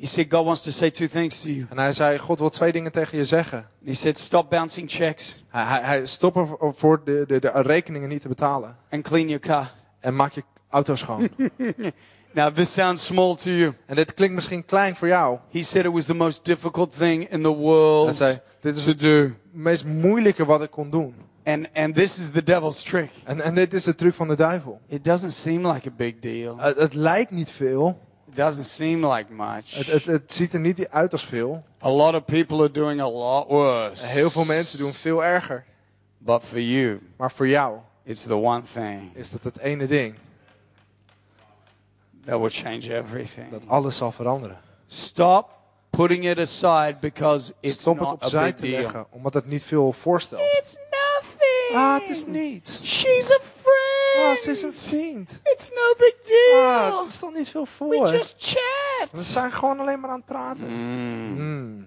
[0.00, 1.66] He said, God wants to say two things to you.
[1.70, 3.58] En hij zei, God wil twee dingen tegen je zeggen.
[3.58, 8.20] And he said, Stop bouncing checks Hij, hij, ervoor voor de, de, de rekeningen niet
[8.22, 8.76] te betalen.
[8.90, 9.70] and clean your car.
[10.00, 11.28] En maak je auto schoon.
[12.34, 13.72] Now, this sounds small to you.
[13.86, 15.38] en dit klinkt misschien klein voor jou.
[15.50, 18.82] He said it was the most difficult thing in the Hij world zei, dit is
[18.84, 19.30] to het do.
[19.50, 21.14] meest moeilijke wat ik kon doen.
[21.44, 23.10] And, and this is the devil's trick.
[23.24, 24.80] En, en dit is de truc van de duivel.
[24.88, 26.58] It doesn't seem like a big deal.
[26.58, 27.98] Het, het lijkt niet veel.
[28.30, 29.86] It doesn't seem like Het, much.
[29.86, 31.64] het, het ziet er niet uit als veel.
[31.84, 34.04] A lot of people are doing a lot worse.
[34.04, 35.64] Heel veel mensen doen veel erger.
[36.18, 40.14] But for you, Maar voor jou it's the one thing is dat het ene ding
[42.24, 43.50] that will change everything.
[43.50, 44.58] dat alles zal veranderen.
[44.86, 45.50] Stop
[45.90, 48.82] putting it aside because it's Stop het not a opzij big te deal.
[48.82, 50.40] leggen, omdat het niet veel voorstelt.
[50.40, 51.74] It's nothing.
[51.74, 52.82] Ah, het is niets.
[52.84, 54.30] She's a friend.
[54.30, 55.40] Ah, ze is een vriend.
[55.42, 56.62] It's no big deal.
[56.64, 58.10] Ah, het stelt niet veel we voor.
[58.12, 59.08] just chat.
[59.12, 60.66] We zijn gewoon alleen maar aan het praten.
[60.70, 61.86] Mm.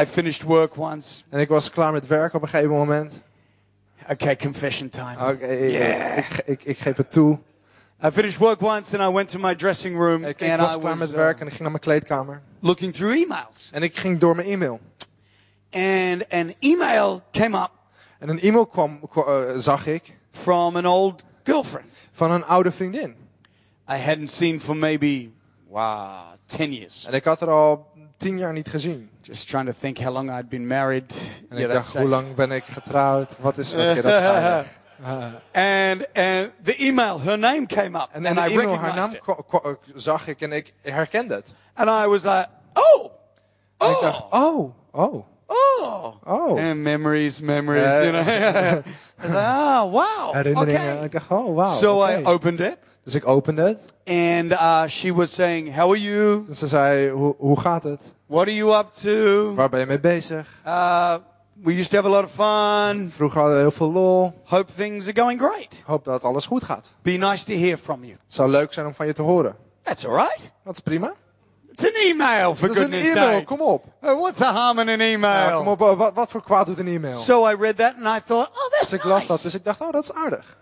[0.00, 1.22] I finished work once.
[1.28, 3.20] En ik was klaar met werk op een gegeven moment.
[4.10, 5.16] Okay, confession time.
[5.32, 6.18] Oké, ik- Yeah.
[6.18, 7.38] ik, ik, ik geef het toe.
[8.04, 10.74] I finished work once and I went to my dressing room Ik, ik and was
[10.74, 12.42] I klaar was met uh, werk en ik ging naar mijn kleedkamer.
[12.60, 13.68] looking through emails.
[13.72, 14.80] En ik ging door mijn e-mail.
[15.70, 17.70] And an email came up
[18.18, 22.72] En een e-mail kwam, kwa- eh, zag ik from an old girlfriend van een oude
[22.72, 23.14] vriendin.
[23.90, 25.28] I hadn't seen for maybe,
[25.68, 26.10] wow,
[26.46, 27.04] 10 years.
[27.04, 27.86] En ik had haar al
[28.16, 29.10] tien jaar niet gezien.
[29.20, 31.12] Just trying to think how long I'd been married.
[31.50, 33.36] En Yeah, ik dacht, hoe lang ben ik getrouwd?
[33.40, 34.78] Wat is oké, dat is veilig.
[35.52, 38.10] And, and the email, her name came up.
[38.14, 39.12] And in de I e-mail, recognized naam
[39.64, 39.78] it.
[39.94, 41.52] zag ik en ik herkende het.
[41.74, 43.10] And I was like, oh,
[43.78, 46.14] En ik oh, dacht, oh, oh, oh.
[46.24, 46.58] oh.
[46.58, 48.02] And memories, memories, Yeah.
[48.02, 48.22] you know.
[49.18, 50.32] I was like, oh, wow.
[50.34, 50.92] Herinneringen.
[50.92, 51.04] Okay.
[51.04, 51.78] Ik dacht, oh, wauw.
[51.78, 52.18] So oké.
[52.18, 52.76] I opened it.
[53.04, 53.80] Dus ik opende het.
[54.04, 56.44] And uh, she was saying, how are you?
[56.48, 58.14] En ze zei, hoe, hoe gaat het?
[58.26, 59.54] What are you up to?
[59.54, 60.60] Waar ben je mee bezig?
[60.66, 61.14] Uh,
[61.62, 63.10] we used to have a lot of fun.
[63.10, 64.32] Vroeger hadden we heel veel lol.
[64.44, 65.82] Hope things are going great.
[65.84, 66.90] Hoop dat alles goed gaat.
[67.02, 68.12] Be nice to hear from you.
[68.12, 69.56] Het zou leuk zijn om van je te horen.
[69.82, 70.50] That's all right.
[70.64, 71.12] Dat is prima.
[71.70, 73.84] It's an email, for Dat is een e-mail, kom op.
[74.04, 75.48] Uh, what's the harm in an email?
[75.48, 77.18] Ja, kom op, wat, wat voor kwaad doet een e-mail?
[77.18, 79.26] So I read that and I thought, oh, that's Dus ik las nice.
[79.28, 80.56] dat, dus ik dacht, oh, dat is aardig.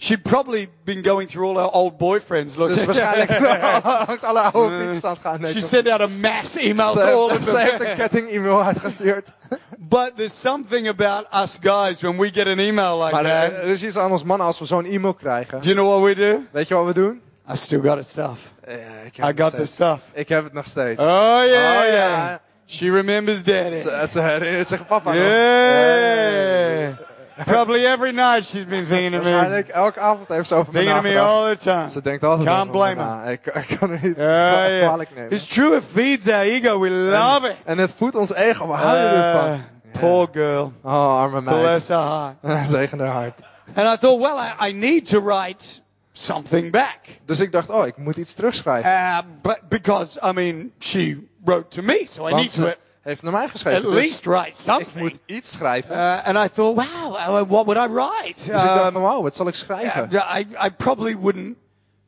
[0.00, 2.54] She'd probably been going through all her old boyfriends.
[2.54, 3.40] Ze is waarschijnlijk
[4.06, 5.40] langs alle oude vriendjes aan het gaan.
[5.40, 7.96] Nee, she sent out a mass email to all of ze heeft een them.
[7.96, 9.32] ketting-e-mail uitgestuurd.
[9.78, 13.52] but there's something about us guys when we get an email like Maar that.
[13.52, 15.60] er, er is iets aan ons mannen als we zo'n e-mail krijgen.
[15.60, 16.40] Do you know what we do?
[16.50, 17.20] Weet je wat we doen?
[17.52, 18.40] I still got it stuff.
[18.66, 18.74] Ja,
[19.04, 19.98] ik I got the stuff.
[20.12, 21.00] Ik heb het nog steeds.
[21.00, 21.80] Oh yeah.
[21.80, 22.34] Oh, yeah.
[22.66, 23.74] She remembers daddy.
[23.76, 25.22] Ze, ze herinnert zich papa nog.
[25.22, 26.98] Yeah.
[27.44, 29.30] Probably every night she's been thinking of me.
[29.30, 31.88] Waarschijnlijk elke avond heeft ze over me Thinking of me all the time.
[31.90, 33.24] Ze denkt altijd Can't blame na.
[33.24, 34.66] Ik, ik kan er niet ja.
[34.80, 35.30] kwalijk nemen.
[35.30, 36.80] It's true, it feeds our ego.
[36.80, 37.56] We love it.
[37.64, 38.66] En het voedt ons ego.
[38.66, 39.60] We houden Uh, ervan.
[40.00, 40.72] poor girl.
[40.82, 41.60] Oh, arme meid.
[41.60, 42.68] Bless her heart.
[42.68, 43.40] Zegen haar hart.
[43.74, 45.64] And I thought, well, I, I need to write
[46.12, 46.98] something back.
[47.24, 48.90] Dus ik dacht, oh, ik moet iets terugschrijven.
[48.90, 52.72] Uh, but because, I mean, she wrote to me, so I Want need to
[53.08, 53.82] heeft naar mij at geschreven.
[53.82, 54.94] dus least write ik something.
[54.94, 55.94] moet iets schrijven.
[55.96, 58.34] Uh, and I thought, wow, uh, what would I write?
[58.34, 60.08] dus ik dacht Um, van, wauw, wat zal ik schrijven?
[60.12, 61.56] I, I probably wouldn't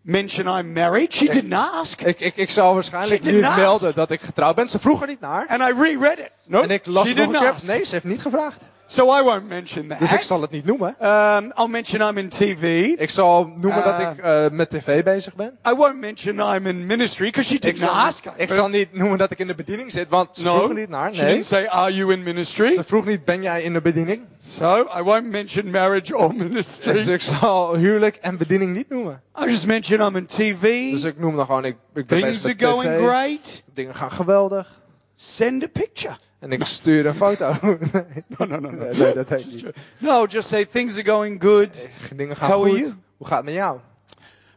[0.02, 1.12] mention I'm married.
[1.14, 2.00] She didn't ask.
[2.00, 4.68] Ik, ik, ik zal waarschijnlijk niet melden dat ik getrouwd ben.
[4.68, 5.46] Ze vroeg er niet naar.
[5.48, 6.30] And I reread it.
[6.46, 7.54] No, En ik las het nog een didn't keer.
[7.54, 7.66] ask.
[7.66, 8.62] Nee, ze heeft niet gevraagd.
[8.92, 9.98] So I won't mention that.
[9.98, 10.88] Dus ik zal het niet noemen.
[11.06, 12.86] Um, I'll mention I'm in TV.
[12.98, 15.58] Ik zal noemen dat Uh, ik eh, met tv bezig ben.
[15.68, 18.24] I won't mention I'm in ministry because she Ik didn't zal, ask.
[18.36, 20.88] ik zal niet noemen dat ik in de bediening zit, want ze no, vroeg niet
[20.88, 21.14] naar.
[21.14, 21.30] she Nee.
[21.32, 24.22] didn't say, "Are you in ministry?" Ze vroeg niet, ben jij in de bediening?
[24.38, 27.12] So I won't mention marriage or Dus ministry.
[27.12, 29.22] ik zal huwelijk en bediening niet noemen.
[29.40, 30.90] I just mention I'm in TV.
[30.90, 33.00] Dus ik noem dan gewoon, ik, ik ben Things bezig are met going tv.
[33.00, 34.80] Dingen Dingen gaan geweldig.
[35.14, 36.16] Send a picture.
[36.40, 37.54] En ik stuur een foto.
[37.92, 38.84] nee, No, no, no, no.
[38.92, 39.64] nee, dat heet niet.
[39.98, 41.68] No, just say things are going good.
[42.16, 42.78] Dingen gaan How are goed.
[42.78, 42.94] you?
[43.16, 43.78] Hoe gaat het met jou?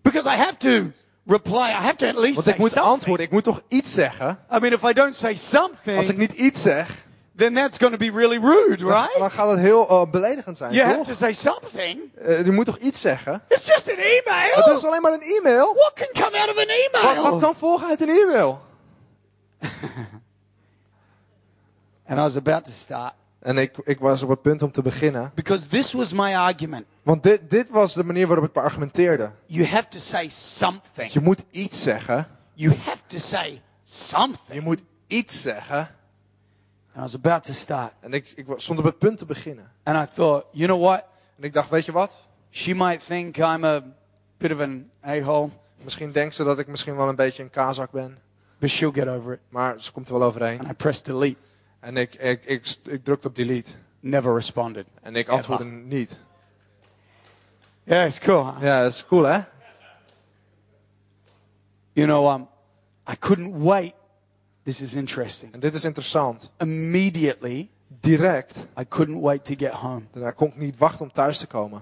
[0.01, 0.91] Because I have to
[1.25, 1.69] reply.
[1.69, 2.93] I have to at least Want ik moet something.
[2.93, 3.25] antwoorden.
[3.25, 4.39] Ik moet toch iets zeggen?
[4.55, 6.89] I mean, if I don't say something, Als ik niet iets zeg,
[7.35, 9.15] then that's going to be really rude, right?
[9.17, 10.73] dan gaat het heel eh, beledigend zijn.
[10.73, 11.99] You have to say something.
[12.21, 13.41] Eh, je moet toch iets zeggen?
[13.47, 14.55] It's just an email.
[14.65, 15.73] Het is alleen maar een e-mail.
[15.73, 17.31] What can come out of an Wat, email?
[17.31, 18.61] wat kan volgen uit een e-mail?
[22.13, 24.81] And I was about to start En ik, ik was op het punt om te
[24.81, 25.31] beginnen.
[25.35, 26.85] because this was my argument.
[27.03, 29.31] Want dit, dit was de manier waarop ik argumenteerde.
[29.45, 31.11] You have to say something.
[31.11, 32.27] Je moet iets zeggen.
[32.53, 34.53] You have to say something.
[34.53, 35.77] Je moet iets zeggen.
[35.77, 37.93] And I was about to start.
[37.99, 39.71] En ik, ik stond op het punt te beginnen.
[39.83, 41.03] And I thought, you know what?
[41.37, 42.17] En ik dacht, weet je wat?
[42.51, 43.83] She might think I'm a
[44.37, 45.49] bit of an a-hole,
[45.83, 48.17] Misschien denkt ze dat ik misschien wel een beetje een kazak ben.
[48.59, 49.39] but she'll get over it.
[49.49, 50.59] Maar ze komt er wel overheen.
[50.59, 51.37] And I pressed delete.
[51.83, 53.71] En ik, ik, ik, ik drukte op delete.
[53.99, 54.85] Never responded.
[55.01, 56.19] En ik antwoordde niet.
[57.83, 58.53] Yeah, it's cool.
[58.53, 58.61] Huh?
[58.61, 59.39] Ja, is cool hè?
[61.93, 62.47] You know, um,
[63.11, 63.93] I couldn't wait.
[64.63, 65.53] This is interesting.
[65.53, 66.51] En dit is interessant.
[66.57, 67.69] Immediately,
[67.99, 68.67] Direct.
[68.79, 70.01] I couldn't wait to get home.
[70.11, 71.81] Daarna kon ik niet wachten om thuis te komen.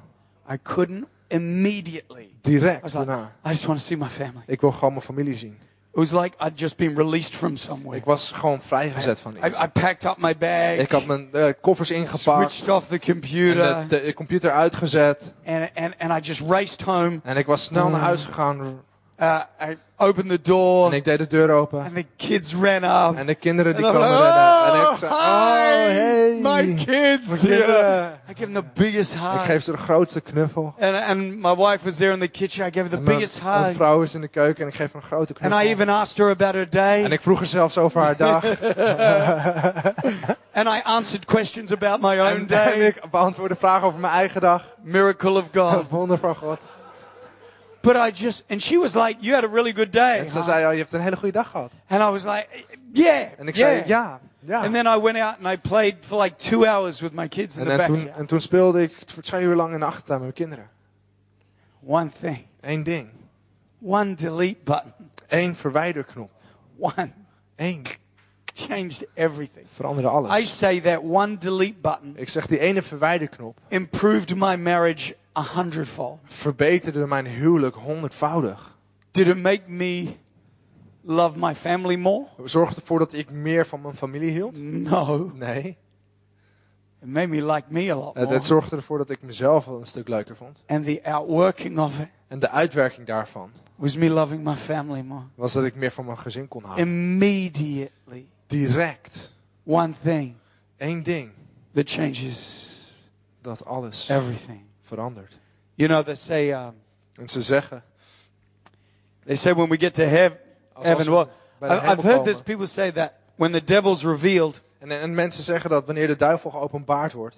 [0.52, 2.30] I couldn't immediately.
[2.42, 3.36] Direct was like, daarna.
[3.46, 4.44] I just want to see my family.
[4.46, 5.58] Ik wil gewoon mijn familie zien.
[5.94, 7.98] It was like I'd just been released from somewhere.
[7.98, 9.60] Ik was gewoon vrijgezet van I, iets.
[9.60, 12.52] I packed up my bag, Ik had mijn eh, koffers ingepakt.
[12.52, 15.34] switched off the En computer, de, de computer uitgezet.
[15.46, 17.20] and, and, and I just raced home.
[17.24, 18.82] En ik was snel naar huis gegaan.
[19.22, 21.80] Uh, I opened the door, En ik deed de deur open.
[21.80, 23.18] and the kids ran up.
[23.18, 24.74] En de kinderen die And kwamen like, rennen.
[24.74, 26.40] En oh, ik zei, hi, oh, hey.
[26.66, 27.28] my kids.
[27.28, 28.20] Mijn kinderen.
[28.30, 29.46] I give them the biggest Ik hug.
[29.46, 30.74] geef ze de grootste knuffel.
[30.80, 32.66] And, and my wife was there in the kitchen.
[32.66, 33.74] I gave her the mijn, biggest mijn hug.
[33.76, 35.60] vrouw is in de keuken en ik geef haar een grote And knuffel.
[35.62, 37.04] I even asked her about her day.
[37.04, 38.44] En ik vroeg er zelfs over haar dag.
[40.54, 42.74] And I answered questions about my own en, day.
[42.74, 44.64] en ik beantwoordde vragen over mijn eigen dag.
[44.82, 45.90] Miracle of God.
[45.90, 46.60] Wonder van God.
[47.82, 50.20] But I just, and she was like, You had a really good day.
[50.20, 51.72] En ze huh?" zei, oh, je hebt een hele goede dag gehad.
[51.88, 52.48] And I was like,
[52.94, 53.28] Yeah.
[53.38, 53.70] En ik yeah.
[53.70, 54.20] zei, ja.
[54.44, 54.64] Ja.
[54.64, 57.56] And then I went out and I played for like two hours with my kids
[57.56, 57.88] in En, the en, back.
[57.88, 60.70] toen, en toen speelde ik voor twee uur lang in de achtertuin met mijn kinderen.
[61.86, 62.46] One thing.
[62.62, 63.10] Eén ding.
[63.82, 64.94] One delete button.
[65.28, 66.32] Eén verwijderknop.
[66.78, 67.12] One.
[67.56, 67.86] Eén.
[68.54, 69.66] Changed everything.
[69.76, 70.40] Veranderde alles.
[70.42, 75.44] I say that one delete button Ik zeg, die ene verwijderknop improved my marriage a
[75.56, 76.20] hundredfold.
[76.24, 78.78] verbeterde mijn huwelijk honderdvoudig.
[79.12, 80.16] Did it make me
[81.02, 82.26] love my family more?
[82.44, 84.58] Zorgde ervoor dat ik meer van mijn familie hield?
[84.58, 85.32] No.
[85.36, 85.78] Nee.
[87.02, 88.36] It made me like me a lot Het, more.
[88.36, 90.64] het zorgde ervoor dat ik mezelf wel een stuk leuker vond.
[90.68, 95.24] And the outworking of it En de uitwerking daarvan was me loving my family more.
[95.36, 96.86] was dat ik meer van mijn gezin kon houden.
[96.88, 98.28] Immediately.
[98.48, 99.34] Direct.
[99.66, 100.36] One thing
[100.78, 101.30] Eén ding
[101.74, 102.70] that changes
[103.42, 104.62] dat alles everything.
[104.92, 105.38] Verandert.
[105.76, 106.74] You know, they say, um,
[107.16, 107.84] En ze zeggen,
[109.26, 110.34] they say when we get to heav-
[110.74, 111.30] als, als heaven, well,
[111.92, 112.42] I've heard this.
[112.42, 116.50] People say that when the devil's revealed, En, en mensen zeggen dat wanneer de duivel
[116.52, 117.36] geopenbaard wordt.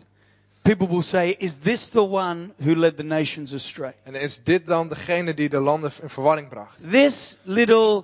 [0.62, 3.93] people will say, Is this the one who led the nations astray?
[4.04, 6.78] En is dit dan degene die de landen in verwarring bracht?
[6.91, 8.04] This little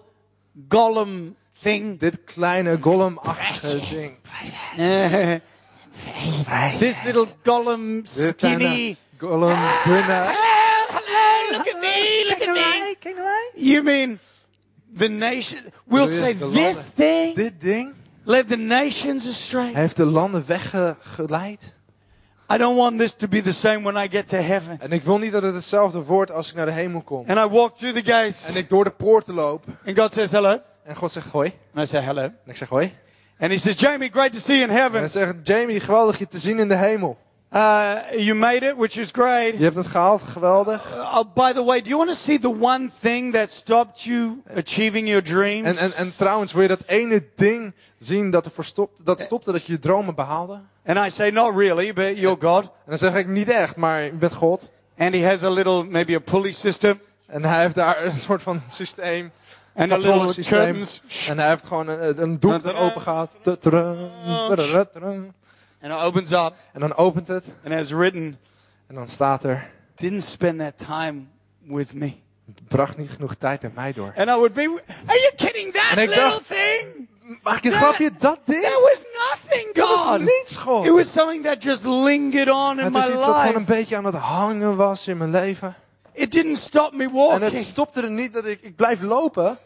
[0.67, 4.17] golem thing, Dit kleine golem-achtige ding.
[6.79, 8.97] this little golem skinny.
[9.19, 10.21] Kleine golem, dunne.
[10.87, 13.15] hello, look at me, look at
[13.55, 13.69] me.
[13.71, 14.19] You mean
[14.97, 15.59] the nation?
[15.87, 17.93] We'll say this thing Dit ding
[18.23, 19.71] led the nations astray.
[19.73, 21.77] heeft de landen weggeleid.
[22.51, 24.79] I don't want this to be the same when I get to heaven.
[24.81, 27.25] En ik wil niet dat het hetzelfde wordt als ik naar de hemel kom.
[27.27, 29.63] And I walk through the gates, En ik door de poorten loop.
[29.85, 31.53] and God says hello, En God zegt hoi.
[31.75, 32.93] and I say hello, En ik zeg hoi.
[33.39, 34.99] and He says, Jamie, great to see you in En heaven.
[34.99, 37.17] hij zegt Jamie, geweldig je te zien in de hemel.
[37.51, 39.57] Uh, you made it, which is great.
[39.57, 40.95] Je hebt het gehaald, geweldig.
[40.95, 44.41] Uh, by the way, do you want to see the one thing that stopped you
[44.55, 45.67] achieving your dreams?
[45.67, 49.51] En, en, en trouwens, wil je dat ene ding zien dat, ervoor stopt, dat stopte
[49.51, 50.59] dat je je dromen behaalde?
[50.85, 52.63] and I say, not really, but you're God.
[52.63, 54.69] En dan zeg ik niet echt, maar je bent God.
[54.97, 58.41] And He has a little, maybe a pulley system, En hij heeft daar een soort
[58.41, 59.31] van systeem.
[59.75, 61.01] and a little curtains.
[61.27, 63.31] En hij heeft gewoon een, een doek dat open gaat.
[65.81, 67.45] And it opens up, En dan opent het.
[67.63, 68.39] and it's written,
[68.87, 71.21] En dan staat er, didn't spend that time
[71.63, 72.13] with me.
[72.67, 74.13] bracht niet genoeg tijd met mij door.
[74.17, 75.73] And I would be, are you kidding?
[75.73, 77.07] That En little dacht- thing?
[77.43, 78.61] Maak je grapje, dat ding?
[78.63, 80.19] That was nothing, Dat was God.
[80.19, 80.85] niets, God.
[80.85, 83.53] It was something that just lingered on in Het my is iets dat gewoon een
[83.53, 83.63] life.
[83.73, 85.75] beetje aan het hangen was in mijn leven.
[86.13, 87.51] It didn't stop me En walking.
[87.51, 89.57] het stopte er niet dat ik, ik blijf lopen.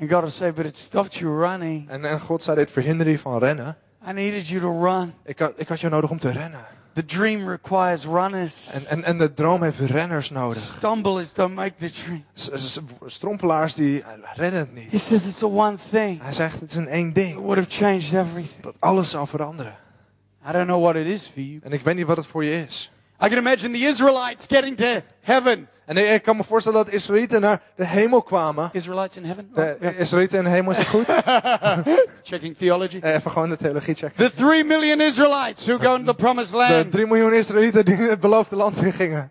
[0.00, 1.88] And God say, but it stopped you running.
[1.90, 3.78] En, en God zei, dit verhinderde je van rennen.
[4.08, 5.14] I needed you to run.
[5.24, 6.60] Ik had, ik had jou nodig om te rennen.
[6.92, 8.70] The dream requires runners.
[8.70, 10.58] En, en, en de droom heeft renners nodig.
[10.62, 12.24] Stumblers don't make the dream.
[12.34, 14.04] S- Strompelaars die
[14.34, 15.00] redden het He niet.
[15.00, 17.34] says it's the one thing Hij zegt, het is een één ding.
[17.34, 18.60] would have changed everything.
[18.62, 19.74] Dat alles zal veranderen.
[20.48, 21.60] I don't know what it is for you.
[21.62, 22.90] En ik weet niet wat het voor je is.
[23.24, 25.68] I can imagine the Israelites getting to heaven.
[25.86, 28.68] En ik, kan me voorstellen dat de Israëlieten naar de hemel kwamen.
[28.72, 29.50] Israelites in heaven?
[29.54, 29.98] De Oh, yeah.
[29.98, 31.06] Israëlieten in de hemel is het goed?
[32.22, 32.98] Checking theology.
[33.02, 34.16] Eh, Even gewoon de theologie checken.
[34.30, 37.94] The three million Israelites who go into the promised De land, 3 miljoen Israëlieten die
[37.96, 39.30] het beloofde land in gingen.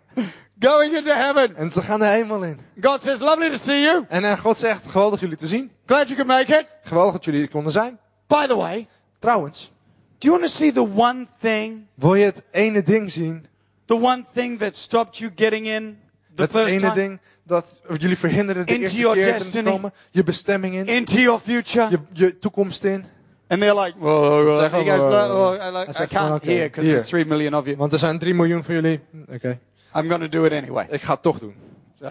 [0.60, 1.56] going into heaven.
[1.56, 2.58] En ze gaan de hemel in.
[2.80, 4.04] God says, lovely to see you.
[4.08, 5.70] En eh, God zegt, geweldig jullie te zien.
[5.86, 6.66] Glad you could make it.
[6.82, 7.98] Geweldig dat jullie er konden zijn.
[8.26, 8.86] By the way,
[9.18, 9.72] Trouwens,
[10.18, 13.46] do you want to see the one thing, wil je het ene ding zien?
[13.86, 15.98] The one thing that stopped you getting in
[16.34, 19.38] the Het first ene time ding dat jullie verhinderen de Into eerste your keer erin
[19.38, 19.70] te destiny.
[19.70, 19.92] komen.
[20.10, 20.86] Je bestemming in.
[20.86, 21.90] into your future?
[21.90, 23.04] Je, je toekomst in.
[23.48, 26.46] And they're like, well, Zeg he maar, goes, uh, "No, I, like, I can't oké,
[26.50, 27.76] hear because there's three million of you.
[27.76, 29.00] Want er zijn 3 miljoen van jullie.
[29.28, 29.58] Oké,
[29.94, 30.86] I'm going to do it anyway.
[30.90, 31.54] ik ga het toch doen.
[32.00, 32.10] So,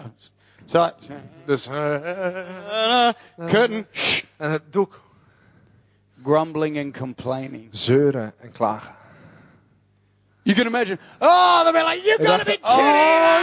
[0.64, 0.90] so
[1.46, 3.08] Dus, uh,
[3.50, 3.86] curtain,
[4.36, 5.00] en het doek.
[6.24, 7.68] grumbling and complaining.
[7.70, 8.94] Zeuren en klagen.
[10.46, 12.94] You can imagine, oh, they'll be like, you got to dacht, be oh, kidding.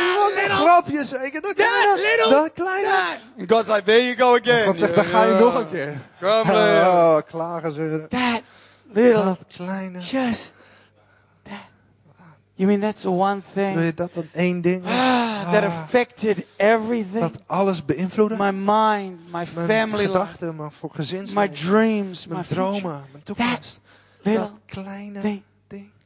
[0.04, 1.42] je wilt een little, grapje zeker.
[1.42, 2.88] Dat that little, Dat kleine.
[2.88, 3.18] that.
[3.40, 4.66] And God's like, there you go again.
[4.66, 6.02] God zegt, dan ga je nog een keer.
[6.20, 6.86] Grumbling.
[6.86, 8.10] Oh, klagen, zeuren.
[8.10, 8.42] That
[8.94, 10.00] little, Dat kleine.
[10.00, 10.54] just
[11.44, 11.54] that.
[12.56, 14.86] You mean that's the one thing je dat dan één ding?
[14.86, 17.20] ah, that affected everything?
[17.20, 18.38] Dat alles beïnvloeden?
[18.38, 20.92] My mind, my Mijn family life, gedachten, mijn voor
[21.36, 22.66] my dreams, my Mijn future.
[22.66, 23.82] dromen, mijn toekomst.
[24.22, 25.44] little Dat kleine thing.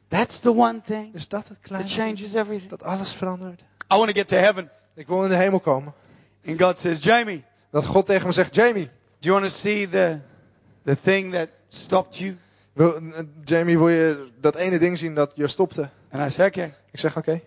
[0.08, 2.00] That's the one thing Is dat het that kleine ding?
[2.00, 2.70] changes everything.
[2.70, 3.60] Dat alles verandert?
[3.92, 4.70] I want to get to heaven.
[4.94, 5.94] Ik wil in de hemel komen.
[6.46, 8.84] And God says, Jamie, Dat God tegen me zegt, Jamie,
[9.20, 10.20] do you want to see the,
[10.84, 12.36] the thing that stopped you?
[12.72, 13.00] wil,
[13.44, 15.90] Jamie, wil je dat ene ding zien dat je stopte?
[16.10, 16.74] And I say, okay.
[16.90, 17.40] Ik zeg, oké.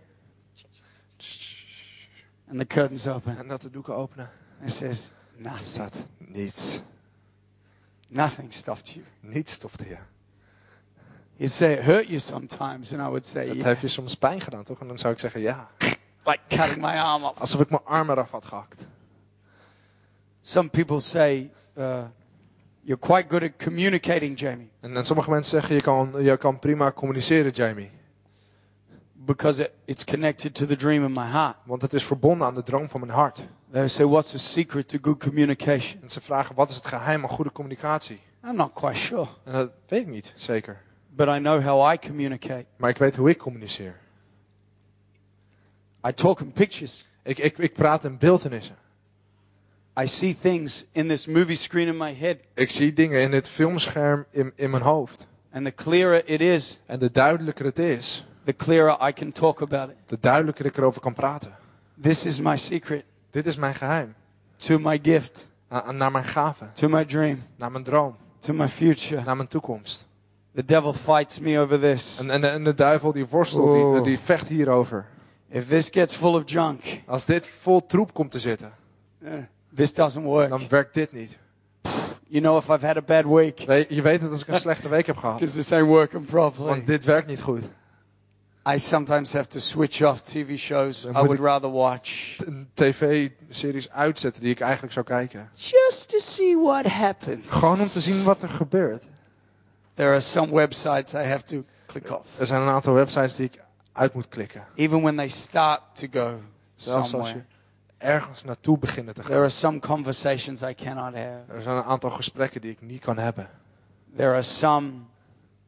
[2.50, 3.38] And the curtains open.
[3.38, 4.30] En dat de doeken openen.
[4.60, 5.90] And it says, nothing.
[6.18, 6.82] niets.
[8.08, 9.06] Nothing stopped you.
[9.20, 9.98] Niets stopte je.
[11.42, 13.66] He'd say it hurt you sometimes, and I would say, Het yeah.
[13.66, 14.80] heeft je soms pijn gedaan, toch?
[14.80, 15.70] En dan zou ik zeggen, ja.
[16.26, 17.40] like cutting my arm off.
[17.40, 18.88] Alsof ik mijn arm eraf had gehakt.
[20.42, 22.04] Some people say, uh,
[22.82, 26.60] you're quite good at communicating, Jamie, En, en sommige mensen zeggen, je kan, je kan
[26.60, 27.92] prima communiceren, Jamie.
[29.14, 31.56] because it, it's connected to the dream in my heart.
[31.64, 33.48] Want het is verbonden aan de droom van mijn hart.
[33.72, 36.02] They say, what's the secret to good communication?
[36.02, 38.22] En ze vragen, wat is het geheim aan goede communicatie?
[38.46, 40.82] I'm not quite sure, En dat weet ik niet, zeker.
[41.26, 42.66] But I know how I communicate.
[42.78, 43.96] Maar ik weet hoe ik communiceer.
[46.08, 47.06] I talk in pictures.
[47.24, 48.76] Ik, ik, ik praat in beeldenissen.
[50.02, 53.50] I see things in this movie screen in my head, Ik zie dingen in het
[53.50, 55.28] filmscherm in, in mijn hoofd.
[55.54, 59.62] and the clearer it is, En de duidelijker het is, the clearer I can talk
[59.62, 59.96] about it.
[60.06, 61.56] de duidelijker ik erover kan praten.
[62.02, 64.16] This is my secret Dit is mijn geheim.
[64.58, 68.54] to my gift, A- a- naar mijn gaven, to my dream, naar mijn droom, to
[68.54, 69.24] my future.
[69.24, 70.08] naar mijn toekomst.
[70.56, 72.18] The devil fights me over this.
[72.20, 74.04] En, en, en de duivel die worstelt, die, Oh.
[74.04, 75.06] die vecht hierover.
[75.50, 78.74] If this gets full of junk, Als dit vol troep komt te zitten,
[79.24, 79.34] eh,
[79.76, 80.50] this doesn't work.
[80.50, 81.38] dan werkt dit niet.
[82.28, 84.60] You know, if I've had a bad week, We- Je weet het als ik een
[84.70, 85.40] slechte week heb gehad.
[85.40, 86.70] because this ain't working properly.
[86.70, 87.64] Want dit werkt niet goed.
[88.74, 94.42] I sometimes have to switch off TV shows I would rather watch Een tv-series uitzetten
[94.42, 95.50] die ik eigenlijk zou kijken.
[95.54, 97.50] just to see what happens.
[97.50, 99.04] Gewoon om te zien wat er gebeurt.
[99.94, 103.46] There are some websites I have to click off, Er zijn een aantal websites die
[103.46, 103.60] ik
[103.92, 104.66] uit moet klikken.
[104.76, 106.40] even when they start to go
[106.76, 107.46] Zelfs als je somewhere.
[107.98, 109.42] ergens naartoe beginnen te There gaan.
[109.44, 111.44] are some conversations I cannot have.
[111.48, 113.50] Er zijn een aantal gesprekken die ik niet kan hebben.
[114.16, 114.92] There are some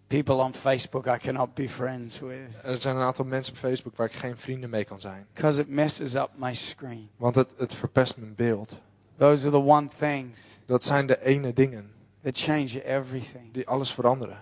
[0.07, 3.95] people on Facebook I cannot be friends with Er zijn een aantal mensen op Facebook
[3.97, 5.25] waar ik geen vrienden mee kan zijn.
[5.33, 7.09] because it messes up my screen.
[7.17, 8.77] Want het, het verpest mijn beeld.
[9.17, 11.91] Those are the one things Dat zijn de ene dingen
[12.23, 13.51] that change everything.
[13.51, 14.37] die alles veranderen.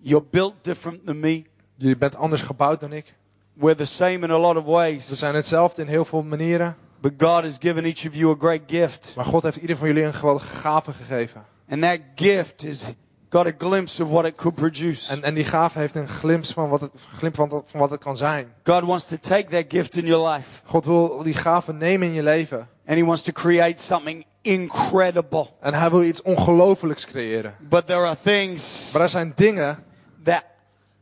[0.00, 1.44] You're built different than me.
[1.76, 3.14] Je bent anders gebouwd dan ik.
[3.52, 5.08] We're the same in a lot of We ways.
[5.08, 6.76] zijn hetzelfde in heel veel manieren.
[7.00, 9.12] But God has given each of you a great gift.
[9.16, 11.44] Maar God heeft ieder van jullie een geweldige gave gegeven.
[11.68, 12.82] And that gift has
[13.28, 15.12] got a glimpse of what it could produce.
[15.12, 18.00] En, en die gave heeft een glimp van wat het, glimp van, van wat het
[18.00, 18.52] kan zijn.
[18.64, 22.14] God wants to take that gift in your life God wil die gave nemen in
[22.14, 22.68] je leven.
[22.86, 25.46] and He wants to create something incredible.
[25.60, 27.54] En hij wil iets ongelofelijks creëren.
[27.60, 29.84] But there are things Maar er zijn dingen
[30.24, 30.44] that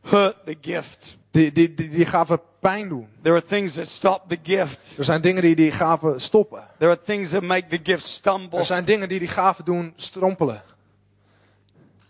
[0.01, 1.15] hurt the gift.
[1.31, 3.07] die die, die, die gave pijn doen.
[3.21, 4.93] There are things that stop the gift.
[4.97, 6.63] Er zijn dingen die die gave stoppen.
[6.77, 8.59] There are things that make the gift stumble.
[8.59, 10.63] Er zijn dingen die die gave doen strompelen.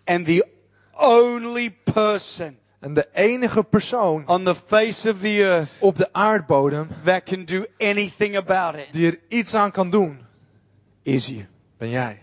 [0.04, 0.48] And the
[0.94, 6.88] only person En de enige persoon on the face of the earth op de aardbodem
[7.04, 10.20] that can do anything about it die er iets aan kan doen,
[11.04, 11.46] is you.
[11.78, 12.22] ben jij.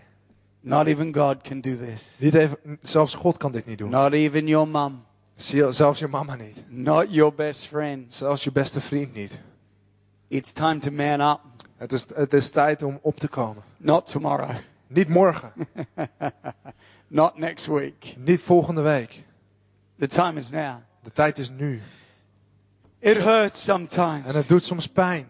[0.60, 2.04] Not even God can do this.
[2.16, 3.90] Niet even, zelfs God kan dit niet doen.
[3.90, 5.04] Not even your mom.
[5.36, 6.64] Zelfs je mama niet.
[6.68, 8.14] Not your best friend.
[8.14, 9.40] Zelfs je beste vriend niet.
[10.28, 11.40] It's time to man up.
[11.76, 13.62] Het is, het is tijd om op te komen.
[13.76, 14.50] Not tomorrow.
[14.86, 15.52] Niet morgen.
[17.08, 18.14] Not next week.
[18.18, 19.24] Niet volgende week.
[19.98, 20.76] The time is now.
[21.02, 21.80] De tijd is nu.
[22.98, 25.26] It hurts sometimes, En het doet soms pijn.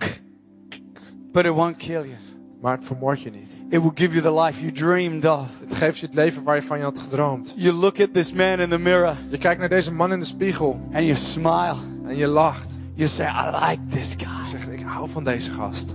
[1.32, 2.16] but it won't kill you.
[2.60, 3.50] Maar het vermoordt je niet.
[3.68, 5.46] It will give you the life you dreamed of.
[5.66, 7.54] Het geeft je het leven waar je van je had gedroomd.
[7.56, 10.24] You look at this man in the mirror Je kijkt naar deze man in de
[10.24, 10.80] spiegel.
[10.92, 11.74] and you smile.
[12.06, 12.68] En je lacht.
[12.94, 14.44] You say, I like this Je guy.
[14.46, 15.94] zegt, ik hou van deze gast.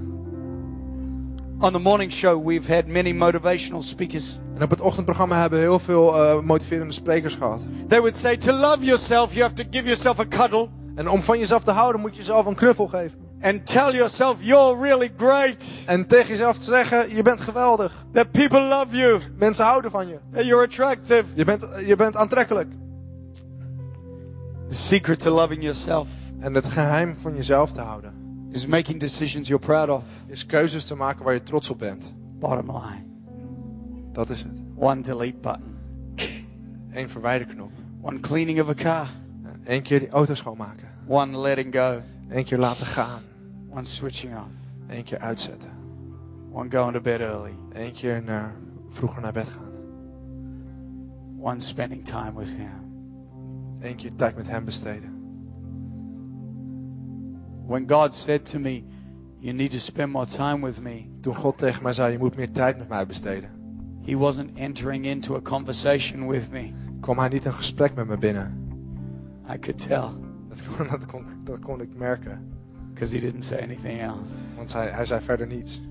[1.60, 4.40] On the morning show, we've had many motivational speakers.
[4.56, 7.66] En op het ochtendprogramma hebben we heel veel eh, motiverende sprekers gehad.
[7.88, 11.22] They would say, to love yourself, you have to give yourself a cuddle En om
[11.22, 13.20] van jezelf te houden moet je jezelf een knuffel geven.
[13.42, 18.06] And tell yourself you're really great, En tegen jezelf te zeggen, je bent geweldig.
[18.12, 20.20] that people love you, Mensen houden van je.
[20.32, 21.24] that you're attractive.
[21.34, 22.70] Je bent, je bent aantrekkelijk.
[24.70, 26.08] The secret to loving yourself
[26.40, 28.14] En het geheim van jezelf te houden
[28.52, 30.04] is making decisions you're proud of.
[30.28, 32.14] is keuzes te maken waar je trots op bent.
[32.40, 33.04] Bottom line.
[34.12, 34.52] Dat is het.
[34.76, 35.76] One delete button,
[36.90, 37.72] Eén verwijderknop.
[38.02, 39.08] one cleaning of a car,
[39.64, 40.88] Eén keer die auto schoonmaken.
[41.08, 43.22] one letting go, Eén keer laten gaan.
[43.70, 44.50] one switching off,
[44.88, 45.70] Eén keer uitzetten.
[46.52, 48.56] one going to bed early, Eén keer naar,
[48.90, 49.74] vroeger naar bed gaan.
[51.40, 52.84] one spending time with Him.
[53.80, 55.14] Eén keer tijd met hem besteden.
[57.68, 58.84] When God said to me,
[59.40, 62.36] You need to spend more time with me, Toen God tegen mij zei, je moet
[62.36, 63.50] meer tijd met mij besteden.
[64.06, 66.72] He wasn't entering into a conversation with me.
[67.00, 68.58] kwam hij niet een gesprek met me binnen.
[69.54, 70.25] I could tell
[70.56, 72.54] Dat kon, dat kon, dat kon ik merken.
[72.94, 74.34] because He didn't say anything else.
[74.56, 75.82] Want hij, hij zei verder niets.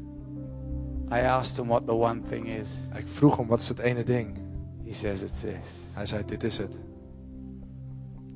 [1.13, 2.69] I asked Him what the one thing is.
[2.97, 4.39] Ik vroeg hem, wat is het ene ding?
[4.85, 5.55] He says it's this
[5.93, 6.79] Hij zei, dit is het.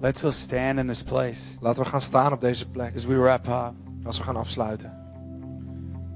[0.00, 2.94] Let's all stand in this place Laten we gaan staan op deze plek.
[2.94, 3.74] as we wrap up.
[4.04, 4.92] Als we gaan afsluiten.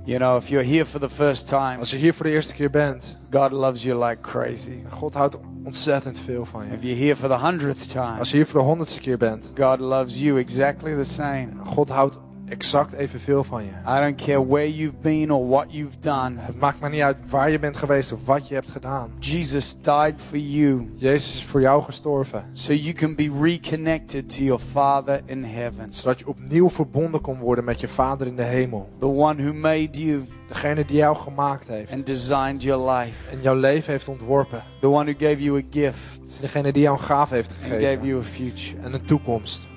[0.04, 2.54] You know, if you're here for the first time, Als je hier voor de eerste
[2.54, 3.18] keer bent.
[3.30, 4.82] God loves you like crazy.
[4.88, 6.86] God houdt ontzettend veel van If je.
[6.88, 9.52] you're here for the hundredth time, Als je hier voor de honderdste keer bent.
[9.58, 11.48] God loves you exactly the same.
[11.64, 12.18] God houdt
[12.52, 13.70] exact evenveel van je.
[13.70, 16.34] I don't care where you've been or what you've done.
[16.38, 19.10] Het maakt maar niet uit waar je bent geweest of wat je hebt gedaan.
[19.18, 22.44] Jesus died for you Jezus is voor jou gestorven.
[22.52, 27.38] so you can be reconnected to your Father in heaven, Zodat je opnieuw verbonden kon
[27.38, 28.88] worden met je Vader in de hemel.
[28.98, 31.92] the one who made you Degene die jou gemaakt heeft.
[31.92, 34.62] and designed your life, En jouw leven heeft ontworpen.
[34.80, 37.74] the one who gave you a gift Degene die jou een gave heeft and gave
[37.74, 38.06] gegeven.
[38.06, 38.80] you a future.
[38.82, 39.70] En een toekomst.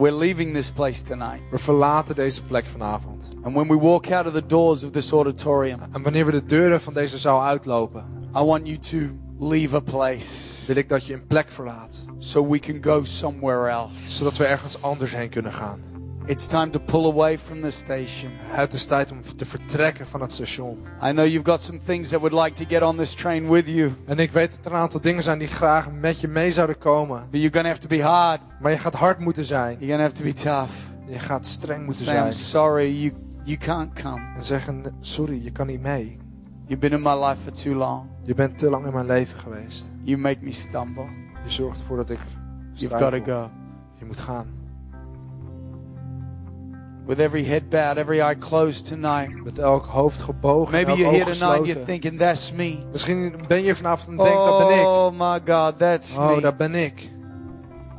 [0.00, 1.42] We're leaving this place tonight.
[1.50, 3.28] We verlaten deze plek vanavond.
[3.42, 6.44] And when we walk out of the doors of this auditorium, En wanneer we de
[6.44, 8.04] deuren van deze zaal uitlopen.
[8.36, 8.98] I want you to
[9.38, 12.04] leave a place Wil ik dat je een plek verlaat.
[12.18, 14.10] so we can go somewhere else.
[14.10, 15.89] Zodat we ergens anders heen kunnen gaan.
[16.30, 18.30] It's time to pull away from the station.
[18.42, 20.78] Het is tijd om te vertrekken van het station.
[21.04, 23.68] I know you've got some things that would like to get on this train with
[23.68, 26.52] you, En ik weet dat er een aantal dingen zijn die graag met je mee
[26.52, 27.26] zouden komen.
[27.30, 28.40] but you're to have to be hard.
[28.60, 29.76] Maar je gaat hard moeten zijn.
[29.80, 30.72] You're to have to be tough.
[31.06, 32.32] Je gaat streng moeten Say, I'm zijn.
[32.44, 33.12] sorry, you,
[33.44, 34.20] you can't come.
[34.36, 36.18] En zeggen, sorry, je kan niet mee.
[36.66, 38.06] You've been in my life for too long.
[38.22, 39.88] Je bent te lang in mijn leven geweest.
[40.02, 41.06] You make me stumble.
[41.44, 42.18] Je zorgt ervoor dat ik
[42.72, 43.34] You've got to struikel.
[43.42, 43.50] go.
[43.98, 44.59] Je moet gaan.
[47.10, 49.44] With every head bowed, every eye closed tonight.
[49.44, 50.70] Met elk hoofd gebogen.
[50.72, 52.78] Maybe you're here tonight you're thinking, that's me.
[52.92, 54.86] Misschien ben je vanavond en denkt, dat ben ik.
[54.86, 56.40] Oh my God, that's Oh, me.
[56.40, 57.10] dat ben ik.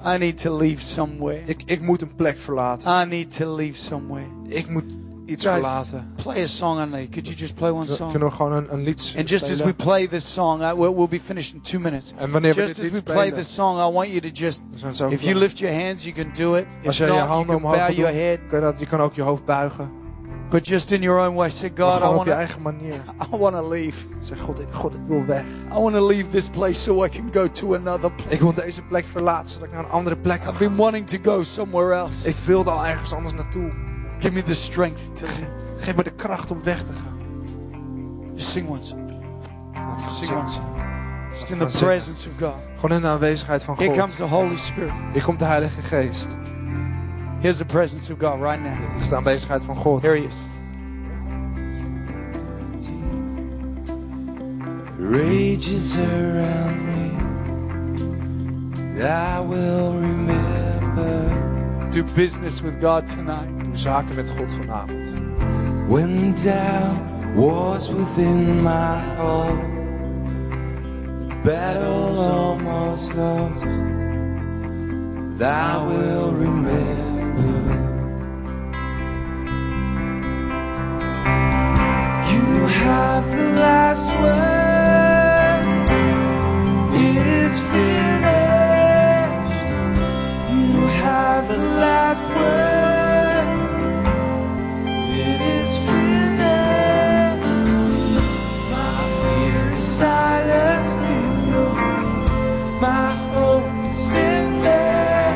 [0.06, 1.42] I need to leave somewhere.
[1.46, 1.62] ik.
[1.66, 3.02] Ik moet een plek verlaten.
[3.02, 4.28] I need to leave somewhere.
[4.48, 4.98] Ik moet
[5.32, 6.14] iets Guys, verlaten.
[6.16, 7.08] play a song on me.
[7.10, 8.12] Could you just play one song?
[8.12, 10.94] Kunnen we gewoon een, een lied And just as we play this song, I, we'll,
[10.94, 12.14] we'll be finished in two minutes.
[12.18, 14.62] En wanneer we Just dit as we play this song, I want you to just,
[15.00, 16.66] we if you lift your hands, you can do it.
[16.82, 18.40] If jij je not, you handen can omhoog bow your head.
[18.50, 20.00] kan je, dat, je kan ook je hoofd buigen.
[20.52, 23.04] But just in your own way, say, God, I want je to, eigen manier.
[23.34, 24.06] I want to leave.
[24.20, 25.46] Zeg, God ik, God, ik wil weg.
[25.72, 28.34] I want to leave this place so I can go to another place.
[28.34, 31.08] Ik wil deze plek verlaten, zodat ik naar een andere plek kan I've been wanting
[31.08, 32.28] to go somewhere else.
[32.28, 33.72] Ik wilde al ergens anders naartoe.
[34.22, 35.02] Give me the strength.
[35.78, 37.20] Geef me de kracht om weg te gaan.
[38.36, 38.96] Just sing once.
[40.20, 40.60] Sing once.
[41.32, 42.56] Just in the presence of God.
[42.76, 44.00] Gewoon in de aanwezigheid van Here God.
[44.00, 44.94] comes the Holy Spirit.
[45.14, 46.36] Hier komt de Heilige Geest.
[47.40, 48.78] Here's the presence of God right now.
[48.78, 50.02] Hier is de aanwezigheid van God.
[50.02, 50.36] Here he is.
[55.12, 57.12] rages around me.
[59.04, 63.61] I will remember Do business with God tonight.
[63.72, 65.12] Doe zaken met God vanavond.
[65.88, 67.00] when doubt
[67.36, 69.60] was within my heart.
[71.44, 73.64] Battle almost lost.
[75.42, 77.80] I will remember.
[82.32, 85.66] You have the last word.
[86.94, 89.66] It is finished.
[90.52, 92.91] You have the last word.
[100.02, 101.00] Fear is silenced.
[102.82, 105.34] My hope is in there.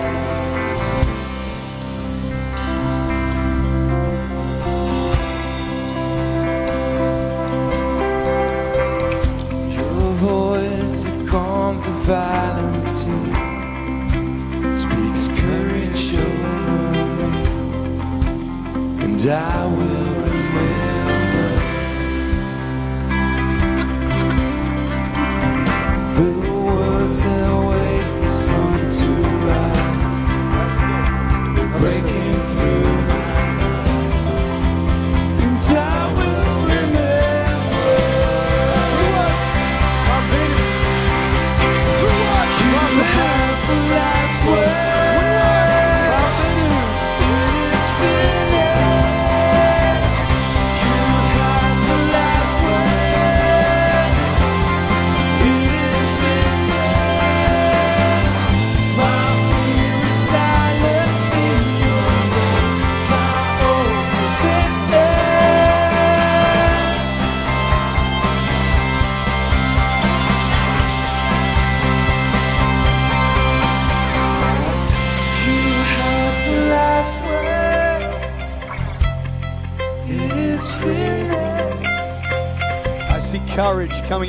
[9.77, 13.33] Your voice that calms the violent sea
[14.73, 17.31] speaks courage over me,
[19.03, 20.04] and I will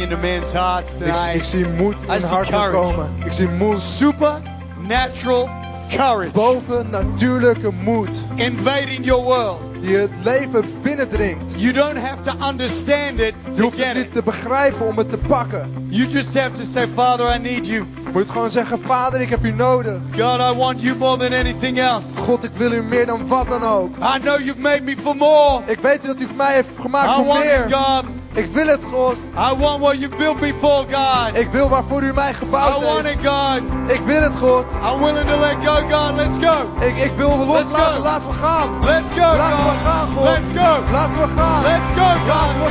[0.08, 1.46] coming into men's hearts Ik, ik tonight.
[1.46, 2.70] zie moed in harten courage.
[2.72, 3.10] komen.
[3.24, 3.80] Ik zie moed.
[3.80, 4.40] Super
[4.74, 5.48] supernatural
[5.88, 8.08] courage bovennatuurlijke moed.
[8.34, 9.60] invading your world.
[9.80, 11.60] Die het leven binnendringt.
[11.60, 15.10] You don't have to understand it Je to hoeft het niet te begrijpen om het
[15.10, 15.86] te pakken.
[15.88, 17.84] You just have to say, Father, I need you.
[18.04, 20.00] Je moet gewoon zeggen, vader ik heb u nodig.
[20.10, 22.06] God, I want you more than anything else.
[22.16, 23.96] God ik wil u meer dan wat dan ook.
[23.96, 25.60] I know you've made me for more.
[25.66, 27.66] Ik weet dat u voor mij heeft gemaakt I voor want meer.
[27.70, 28.04] God.
[28.36, 29.16] Ik wil het God.
[29.36, 31.36] I want what you built me for, God.
[31.36, 33.20] Ik wil waarvoor u mij I gebouwd want heeft.
[33.20, 33.60] it, God.
[33.90, 34.64] Ik wil het God.
[34.82, 36.16] I'm willing to let go, God.
[36.16, 36.84] Let's go.
[36.86, 38.02] Ik, ik wil loslaten.
[38.02, 38.78] Laten we gaan.
[38.84, 40.24] Let's go, Laten we gaan God.
[40.24, 40.92] Let's go.
[40.92, 41.62] Laten we gaan.
[41.62, 42.65] Let's go, God.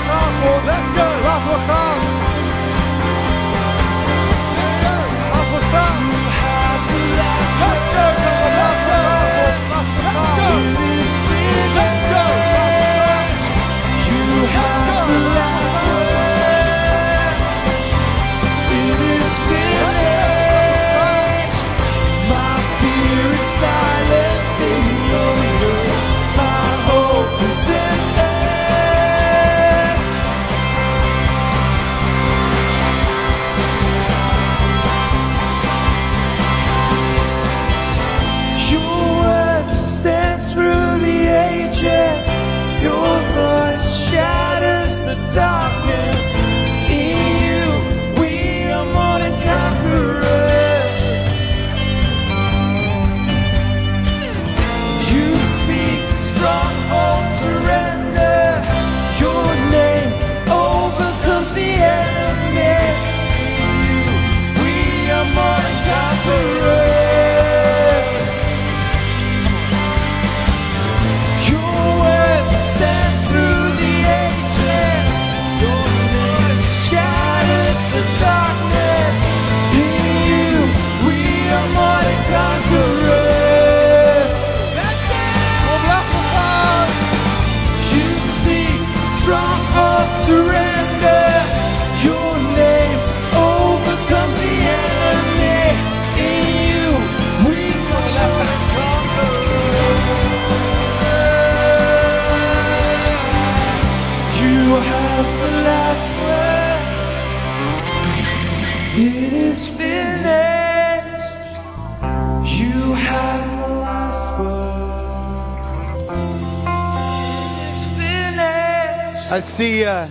[119.32, 120.07] I see, uh,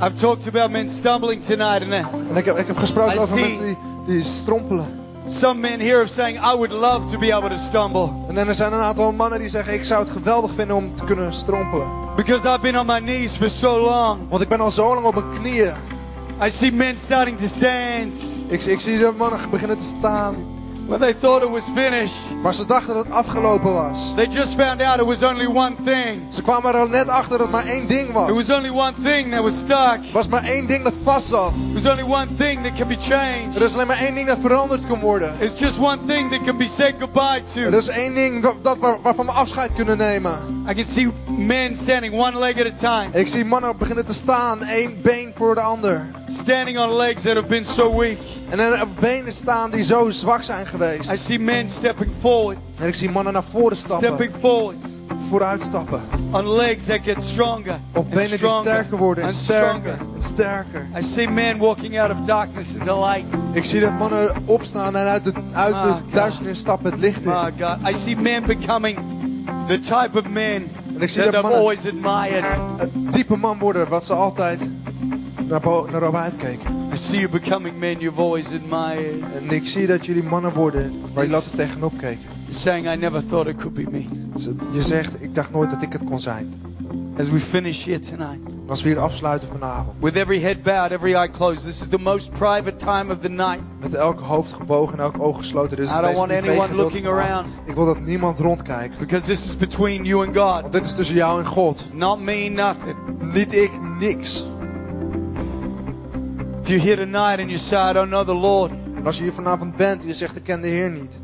[0.00, 3.18] I've talked about men stumbling tonight, and uh, En ik heb, ik heb gesproken I
[3.18, 4.86] over mensen die, die strompelen.
[5.26, 8.48] some men here are saying, I would love to be able to stumble En dan
[8.48, 11.32] er zijn een aantal mannen die zeggen, ik zou het geweldig vinden om te kunnen
[11.34, 11.86] strompelen.
[12.16, 14.28] because I've been on my knees for so long.
[14.28, 15.74] Want ik ben al zo lang op mijn knieën.
[16.44, 18.14] I see men starting to stand
[18.48, 20.34] Ik, ik zie de mannen beginnen te staan.
[20.90, 22.14] When they thought it was finished.
[22.42, 23.98] Maar ze dachten dat het afgelopen was.
[24.16, 26.20] They just found out it was only one thing.
[26.32, 28.30] Ze kwamen er al net achter dat maar één ding It was.
[28.30, 29.98] was only one thing that was stuck.
[30.04, 31.52] Er was maar één ding dat vast zat.
[31.74, 33.60] It was only one thing that can be Er changed.
[33.62, 35.34] is alleen maar één ding dat veranderd kan worden.
[35.40, 37.76] It's just one thing that can be said goodbye Er to.
[37.76, 40.64] is één ding wa- dat, waar- waarvan we afscheid kunnen nemen.
[40.70, 42.70] I can see men standing one leg at a
[43.02, 46.10] time, Ik zie mannen beginnen te staan, één been voor de ander.
[46.26, 48.16] standing on legs that have been so weak.
[48.50, 51.18] En dan op benen staan die zo zwak zijn I geweest.
[51.18, 54.76] see men stepping forward, En ik zie mannen naar voren stappen, stepping forward
[55.28, 56.02] vooruit stappen.
[56.32, 60.88] on legs that get stronger Op benen die sterker worden en sterker en sterker.
[60.98, 63.24] I see men walking out of darkness into light.
[63.52, 66.12] Ik zie dat mannen opstaan en uit de, uit Ah, de God.
[66.12, 67.28] duisternis stappen het licht in.
[67.30, 68.98] My God, I see men becoming
[69.66, 70.70] the type of men
[71.00, 72.58] En ik zie that dat I've mannen always admired.
[72.76, 74.60] het diepe man worden wat ze altijd
[75.48, 76.70] naar, naar uitkeken.
[76.92, 79.22] I see you becoming men you've always admired.
[79.34, 82.28] En ik zie dat jullie mannen worden waar jullie altijd tegenop keken.
[82.48, 84.04] Saying, I never thought it could be me.
[84.72, 86.69] Je zegt, ik dacht nooit dat ik het kon zijn.
[87.20, 89.94] As we finish here tonight, Als we hier afsluiten vanavond.
[90.00, 93.28] with every head bowed, every eye closed, this is the most private time of the
[93.28, 93.60] night.
[93.80, 95.76] Met elk hoofd gebogen en elk oog gesloten.
[95.76, 97.46] Dit is I don't want anyone looking around.
[97.64, 98.98] Ik wil dat niemand rondkijkt.
[98.98, 100.60] Because this is between you and God.
[100.60, 101.84] Want dit is tussen jou en God.
[101.92, 102.96] Not me, nothing.
[103.32, 104.44] Niet ik, niks.
[106.62, 109.22] If you're here tonight and you say, I don't know the Lord, En als je
[109.22, 111.20] hier vanavond bent en je zegt, ik ken de Heer niet.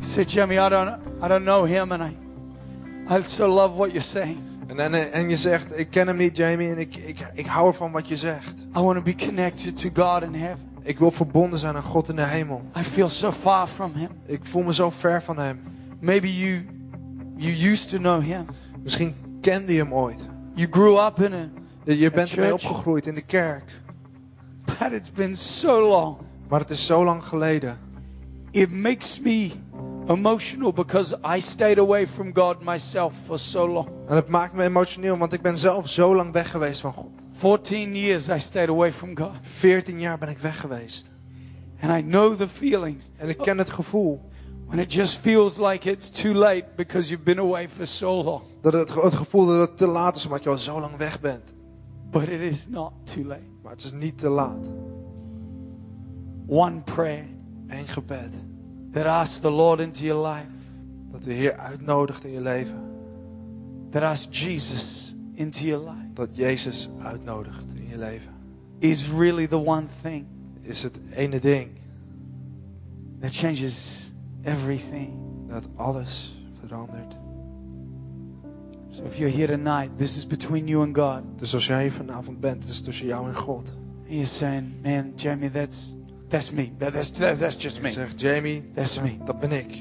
[0.00, 0.88] you say, Jimmy, I don't,
[1.22, 2.16] I don't know him, and I,
[3.18, 4.52] I so love what you're saying.
[4.76, 7.68] En, en, en je zegt, ik ken hem niet, Jamie, en ik, ik, ik hou
[7.68, 8.58] ervan wat je zegt.
[8.76, 10.68] I want to be connected to God in heaven.
[10.82, 12.62] Ik wil verbonden zijn aan God in de hemel.
[12.78, 14.08] I feel so far from him.
[14.26, 15.60] Ik voel me zo ver van hem.
[16.00, 16.66] Maybe you,
[17.36, 18.46] you used to know him.
[18.82, 20.28] Misschien kende je hem ooit.
[20.54, 22.64] You grew up in it, Je, bent ermee church.
[22.64, 23.80] opgegroeid in de kerk.
[24.64, 26.16] but it's been so long.
[26.48, 27.78] Maar het is zo lang geleden.
[28.50, 29.50] it makes me
[30.08, 33.88] emotional because I stayed away from God myself for so long.
[34.06, 37.10] En het maakt me emotioneel, want ik ben zelf zo lang weg geweest van God.
[37.30, 39.32] 14 years I stayed away from God.
[39.42, 41.12] 14 jaar ben ik weg geweest.
[41.80, 44.30] And I know the feeling En ik ken het gevoel
[44.66, 48.42] when it just feels like it's too late because you've been away for so long.
[48.60, 51.20] dat het, het gevoel dat het te laat is omdat je al zo lang weg
[51.20, 51.54] bent.
[52.10, 53.48] But it is not too late.
[53.62, 54.66] Maar het is niet te laat.
[56.46, 57.24] One prayer
[57.68, 58.44] Eén gebed
[58.94, 60.46] that asks the Lord into your life,
[61.12, 62.82] dat de Heer uitnodigt in je leven.
[63.90, 68.32] that asks Jesus into your life, Dat Jezus uitnodigt in je leven.
[68.78, 70.24] is really the one thing
[70.60, 71.68] Is het ene ding
[73.20, 74.04] that changes
[74.42, 75.10] everything.
[75.48, 77.16] dat alles verandert.
[78.88, 81.22] So if you're here tonight, this is between you and God.
[81.36, 83.72] Dus als jij hier vanavond bent, het is tussen jou en God.
[84.04, 85.94] And you're saying, man, Jamie, that's
[86.34, 86.72] that's me.
[86.78, 87.90] That, that's, that's that's just me.
[87.90, 89.18] zegt, Jamie, That's me.
[89.24, 89.74] dat ben ik.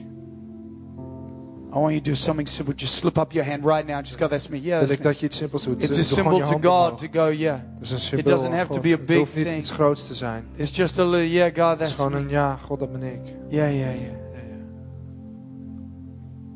[1.75, 2.73] I want you to do something simple.
[2.75, 3.99] Just slip up your hand right now.
[3.99, 4.57] Just go, that's me.
[4.61, 5.03] Yeah, Wil that's ik me.
[5.03, 5.83] dat je iets simpels doet.
[5.83, 7.11] It's Doe a gewoon symbol je to hand God omhoog.
[7.11, 7.59] to go, yeah.
[7.73, 9.57] Het is een symbool doesn't have to be a Het big hoeft niet thing.
[9.59, 10.47] iets groots te zijn.
[10.55, 12.17] It's just a little, yeah, God, Het is that's gewoon me.
[12.17, 13.19] een ja, God, dat ben ik.
[13.49, 14.22] Yeah, yeah, yeah.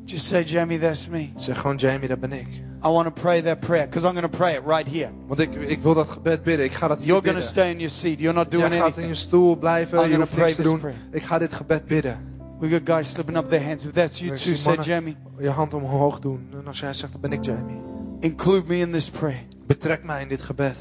[0.08, 1.30] Just say, Jamie, that's me.
[1.36, 2.48] Zeg gewoon, Jamie, dat ben ik.
[2.86, 5.10] I want to pray that prayer because I'm going to pray it right here.
[5.28, 6.66] Want ik, ik wil dat gebed bidden.
[6.66, 8.20] Ik ga dat hier You're going to stay in your seat.
[8.20, 9.16] You're not doing Jij gaat in je anything.
[9.16, 10.04] stoel blijven.
[10.04, 10.80] I'm Je hoeft niks te doen.
[10.80, 10.96] prayer.
[11.12, 12.18] Ik ga dit gebed bidden.
[12.60, 13.86] We got guys slipping up their hands.
[13.86, 16.48] If that's you too, say, Jamie, je hand omhoog doen.
[16.54, 17.78] En als jij zegt, dat ben ik Jamie.
[18.20, 19.44] include me in this prayer.
[19.68, 20.78] Betrek mij in dit gebed.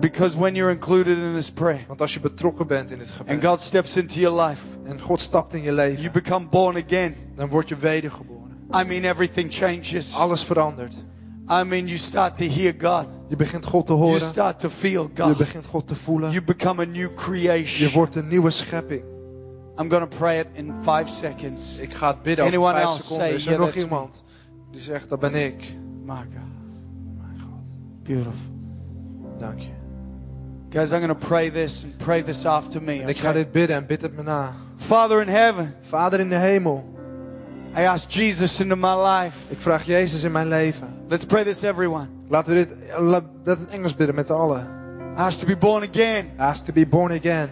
[0.00, 3.32] Because when you're included in this prayer Want als je betrokken bent in dit gebed.
[3.32, 6.00] and God steps into your life, en God stapt in je leven.
[6.00, 7.14] you become born again.
[7.36, 8.41] Dan word je wedergeboren.
[8.74, 10.14] I mean, everything changes.
[10.14, 10.94] Alles verandert.
[11.50, 13.06] I mean, you start to hear God.
[13.28, 14.20] Je begint God te You horen.
[14.20, 15.36] start to feel Je God.
[15.36, 16.30] begint God te voelen.
[16.30, 17.90] You become a new Je creation.
[17.92, 19.02] wordt een nieuwe schepping.
[19.78, 21.76] I'm to pray it in five seconds.
[21.78, 23.26] Ik ga het bidden over Anyone vijf else seconden.
[23.26, 24.22] say, Is er yeah, nog iemand
[24.70, 25.74] die zegt, dat ben ik?
[26.04, 26.26] My God.
[27.18, 28.52] Mijn God, Beautiful.
[29.38, 29.70] dank je.
[30.70, 33.02] Guys, I'm to pray this and pray this after me.
[33.02, 33.42] En ik ga okay?
[33.42, 34.54] dit bidden en bid het me na.
[34.76, 36.91] Father in heaven, Vader in de hemel,
[37.74, 39.36] I ask Jesus into my life.
[39.48, 40.94] ik vraag Jezus in mijn leven.
[41.08, 42.08] Let's pray this, everyone.
[42.28, 44.80] Laten we dit, laat het Engels bidden met z'n allen.
[45.16, 46.30] Ask to be born again.
[46.36, 47.50] Ask to be born again.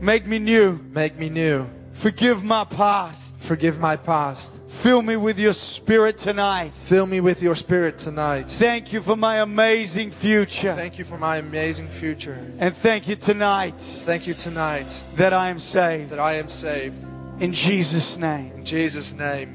[0.00, 0.78] Make me new.
[0.92, 1.66] Make me new.
[1.92, 3.20] Forgive my past.
[3.36, 4.60] Forgive my past.
[4.66, 6.70] Fill me with your spirit tonight.
[6.74, 8.50] Fill me with your spirit tonight.
[8.50, 10.74] Thank you for my amazing future.
[10.76, 12.38] Thank you for my amazing future.
[12.58, 16.10] And thank you tonight Thank you tonight that I am saved.
[16.10, 17.11] that I am saved.
[17.42, 18.52] In Jesus' name.
[18.54, 19.48] In Jesus' name.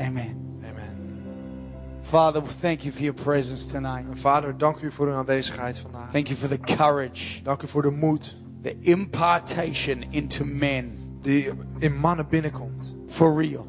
[0.00, 0.60] Amen.
[0.64, 2.00] Amen.
[2.02, 4.06] Father, thank you for your presence tonight.
[4.08, 6.10] En vader, dank u voor uw aanwezigheid vandaag.
[6.10, 10.98] Thank you for the courage, Dank u voor de moed the impartation into men.
[11.22, 12.94] die in mannen binnenkomt.
[13.08, 13.66] For real.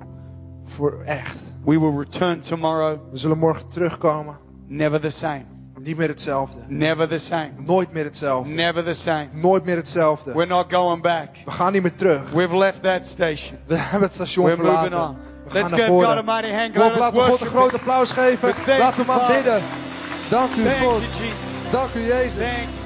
[0.63, 1.53] Voor echt.
[1.65, 4.37] We will return tomorrow, We zullen morgen terugkomen.
[4.67, 5.45] never the same.
[5.83, 6.57] Niet meer hetzelfde.
[6.67, 7.49] Never the same.
[7.65, 8.53] Nooit meer hetzelfde.
[8.53, 9.27] Never the same.
[9.31, 10.31] Nooit meer hetzelfde.
[10.33, 11.27] We're not going back.
[11.45, 12.29] We gaan niet meer terug.
[12.31, 13.57] We've left that station.
[13.67, 15.09] We hebben het station We're moving verlaten.
[15.09, 15.17] on.
[15.43, 16.75] We Let's gaan naar give God a mighty hand.
[16.75, 18.53] Let laten we God een groot applaus geven.
[18.79, 19.61] Laten we maar bidden.
[20.29, 21.01] Dank u, Thank God.
[21.01, 21.29] you.
[21.71, 22.33] Dank u, Jezus.
[22.43, 22.78] Thank.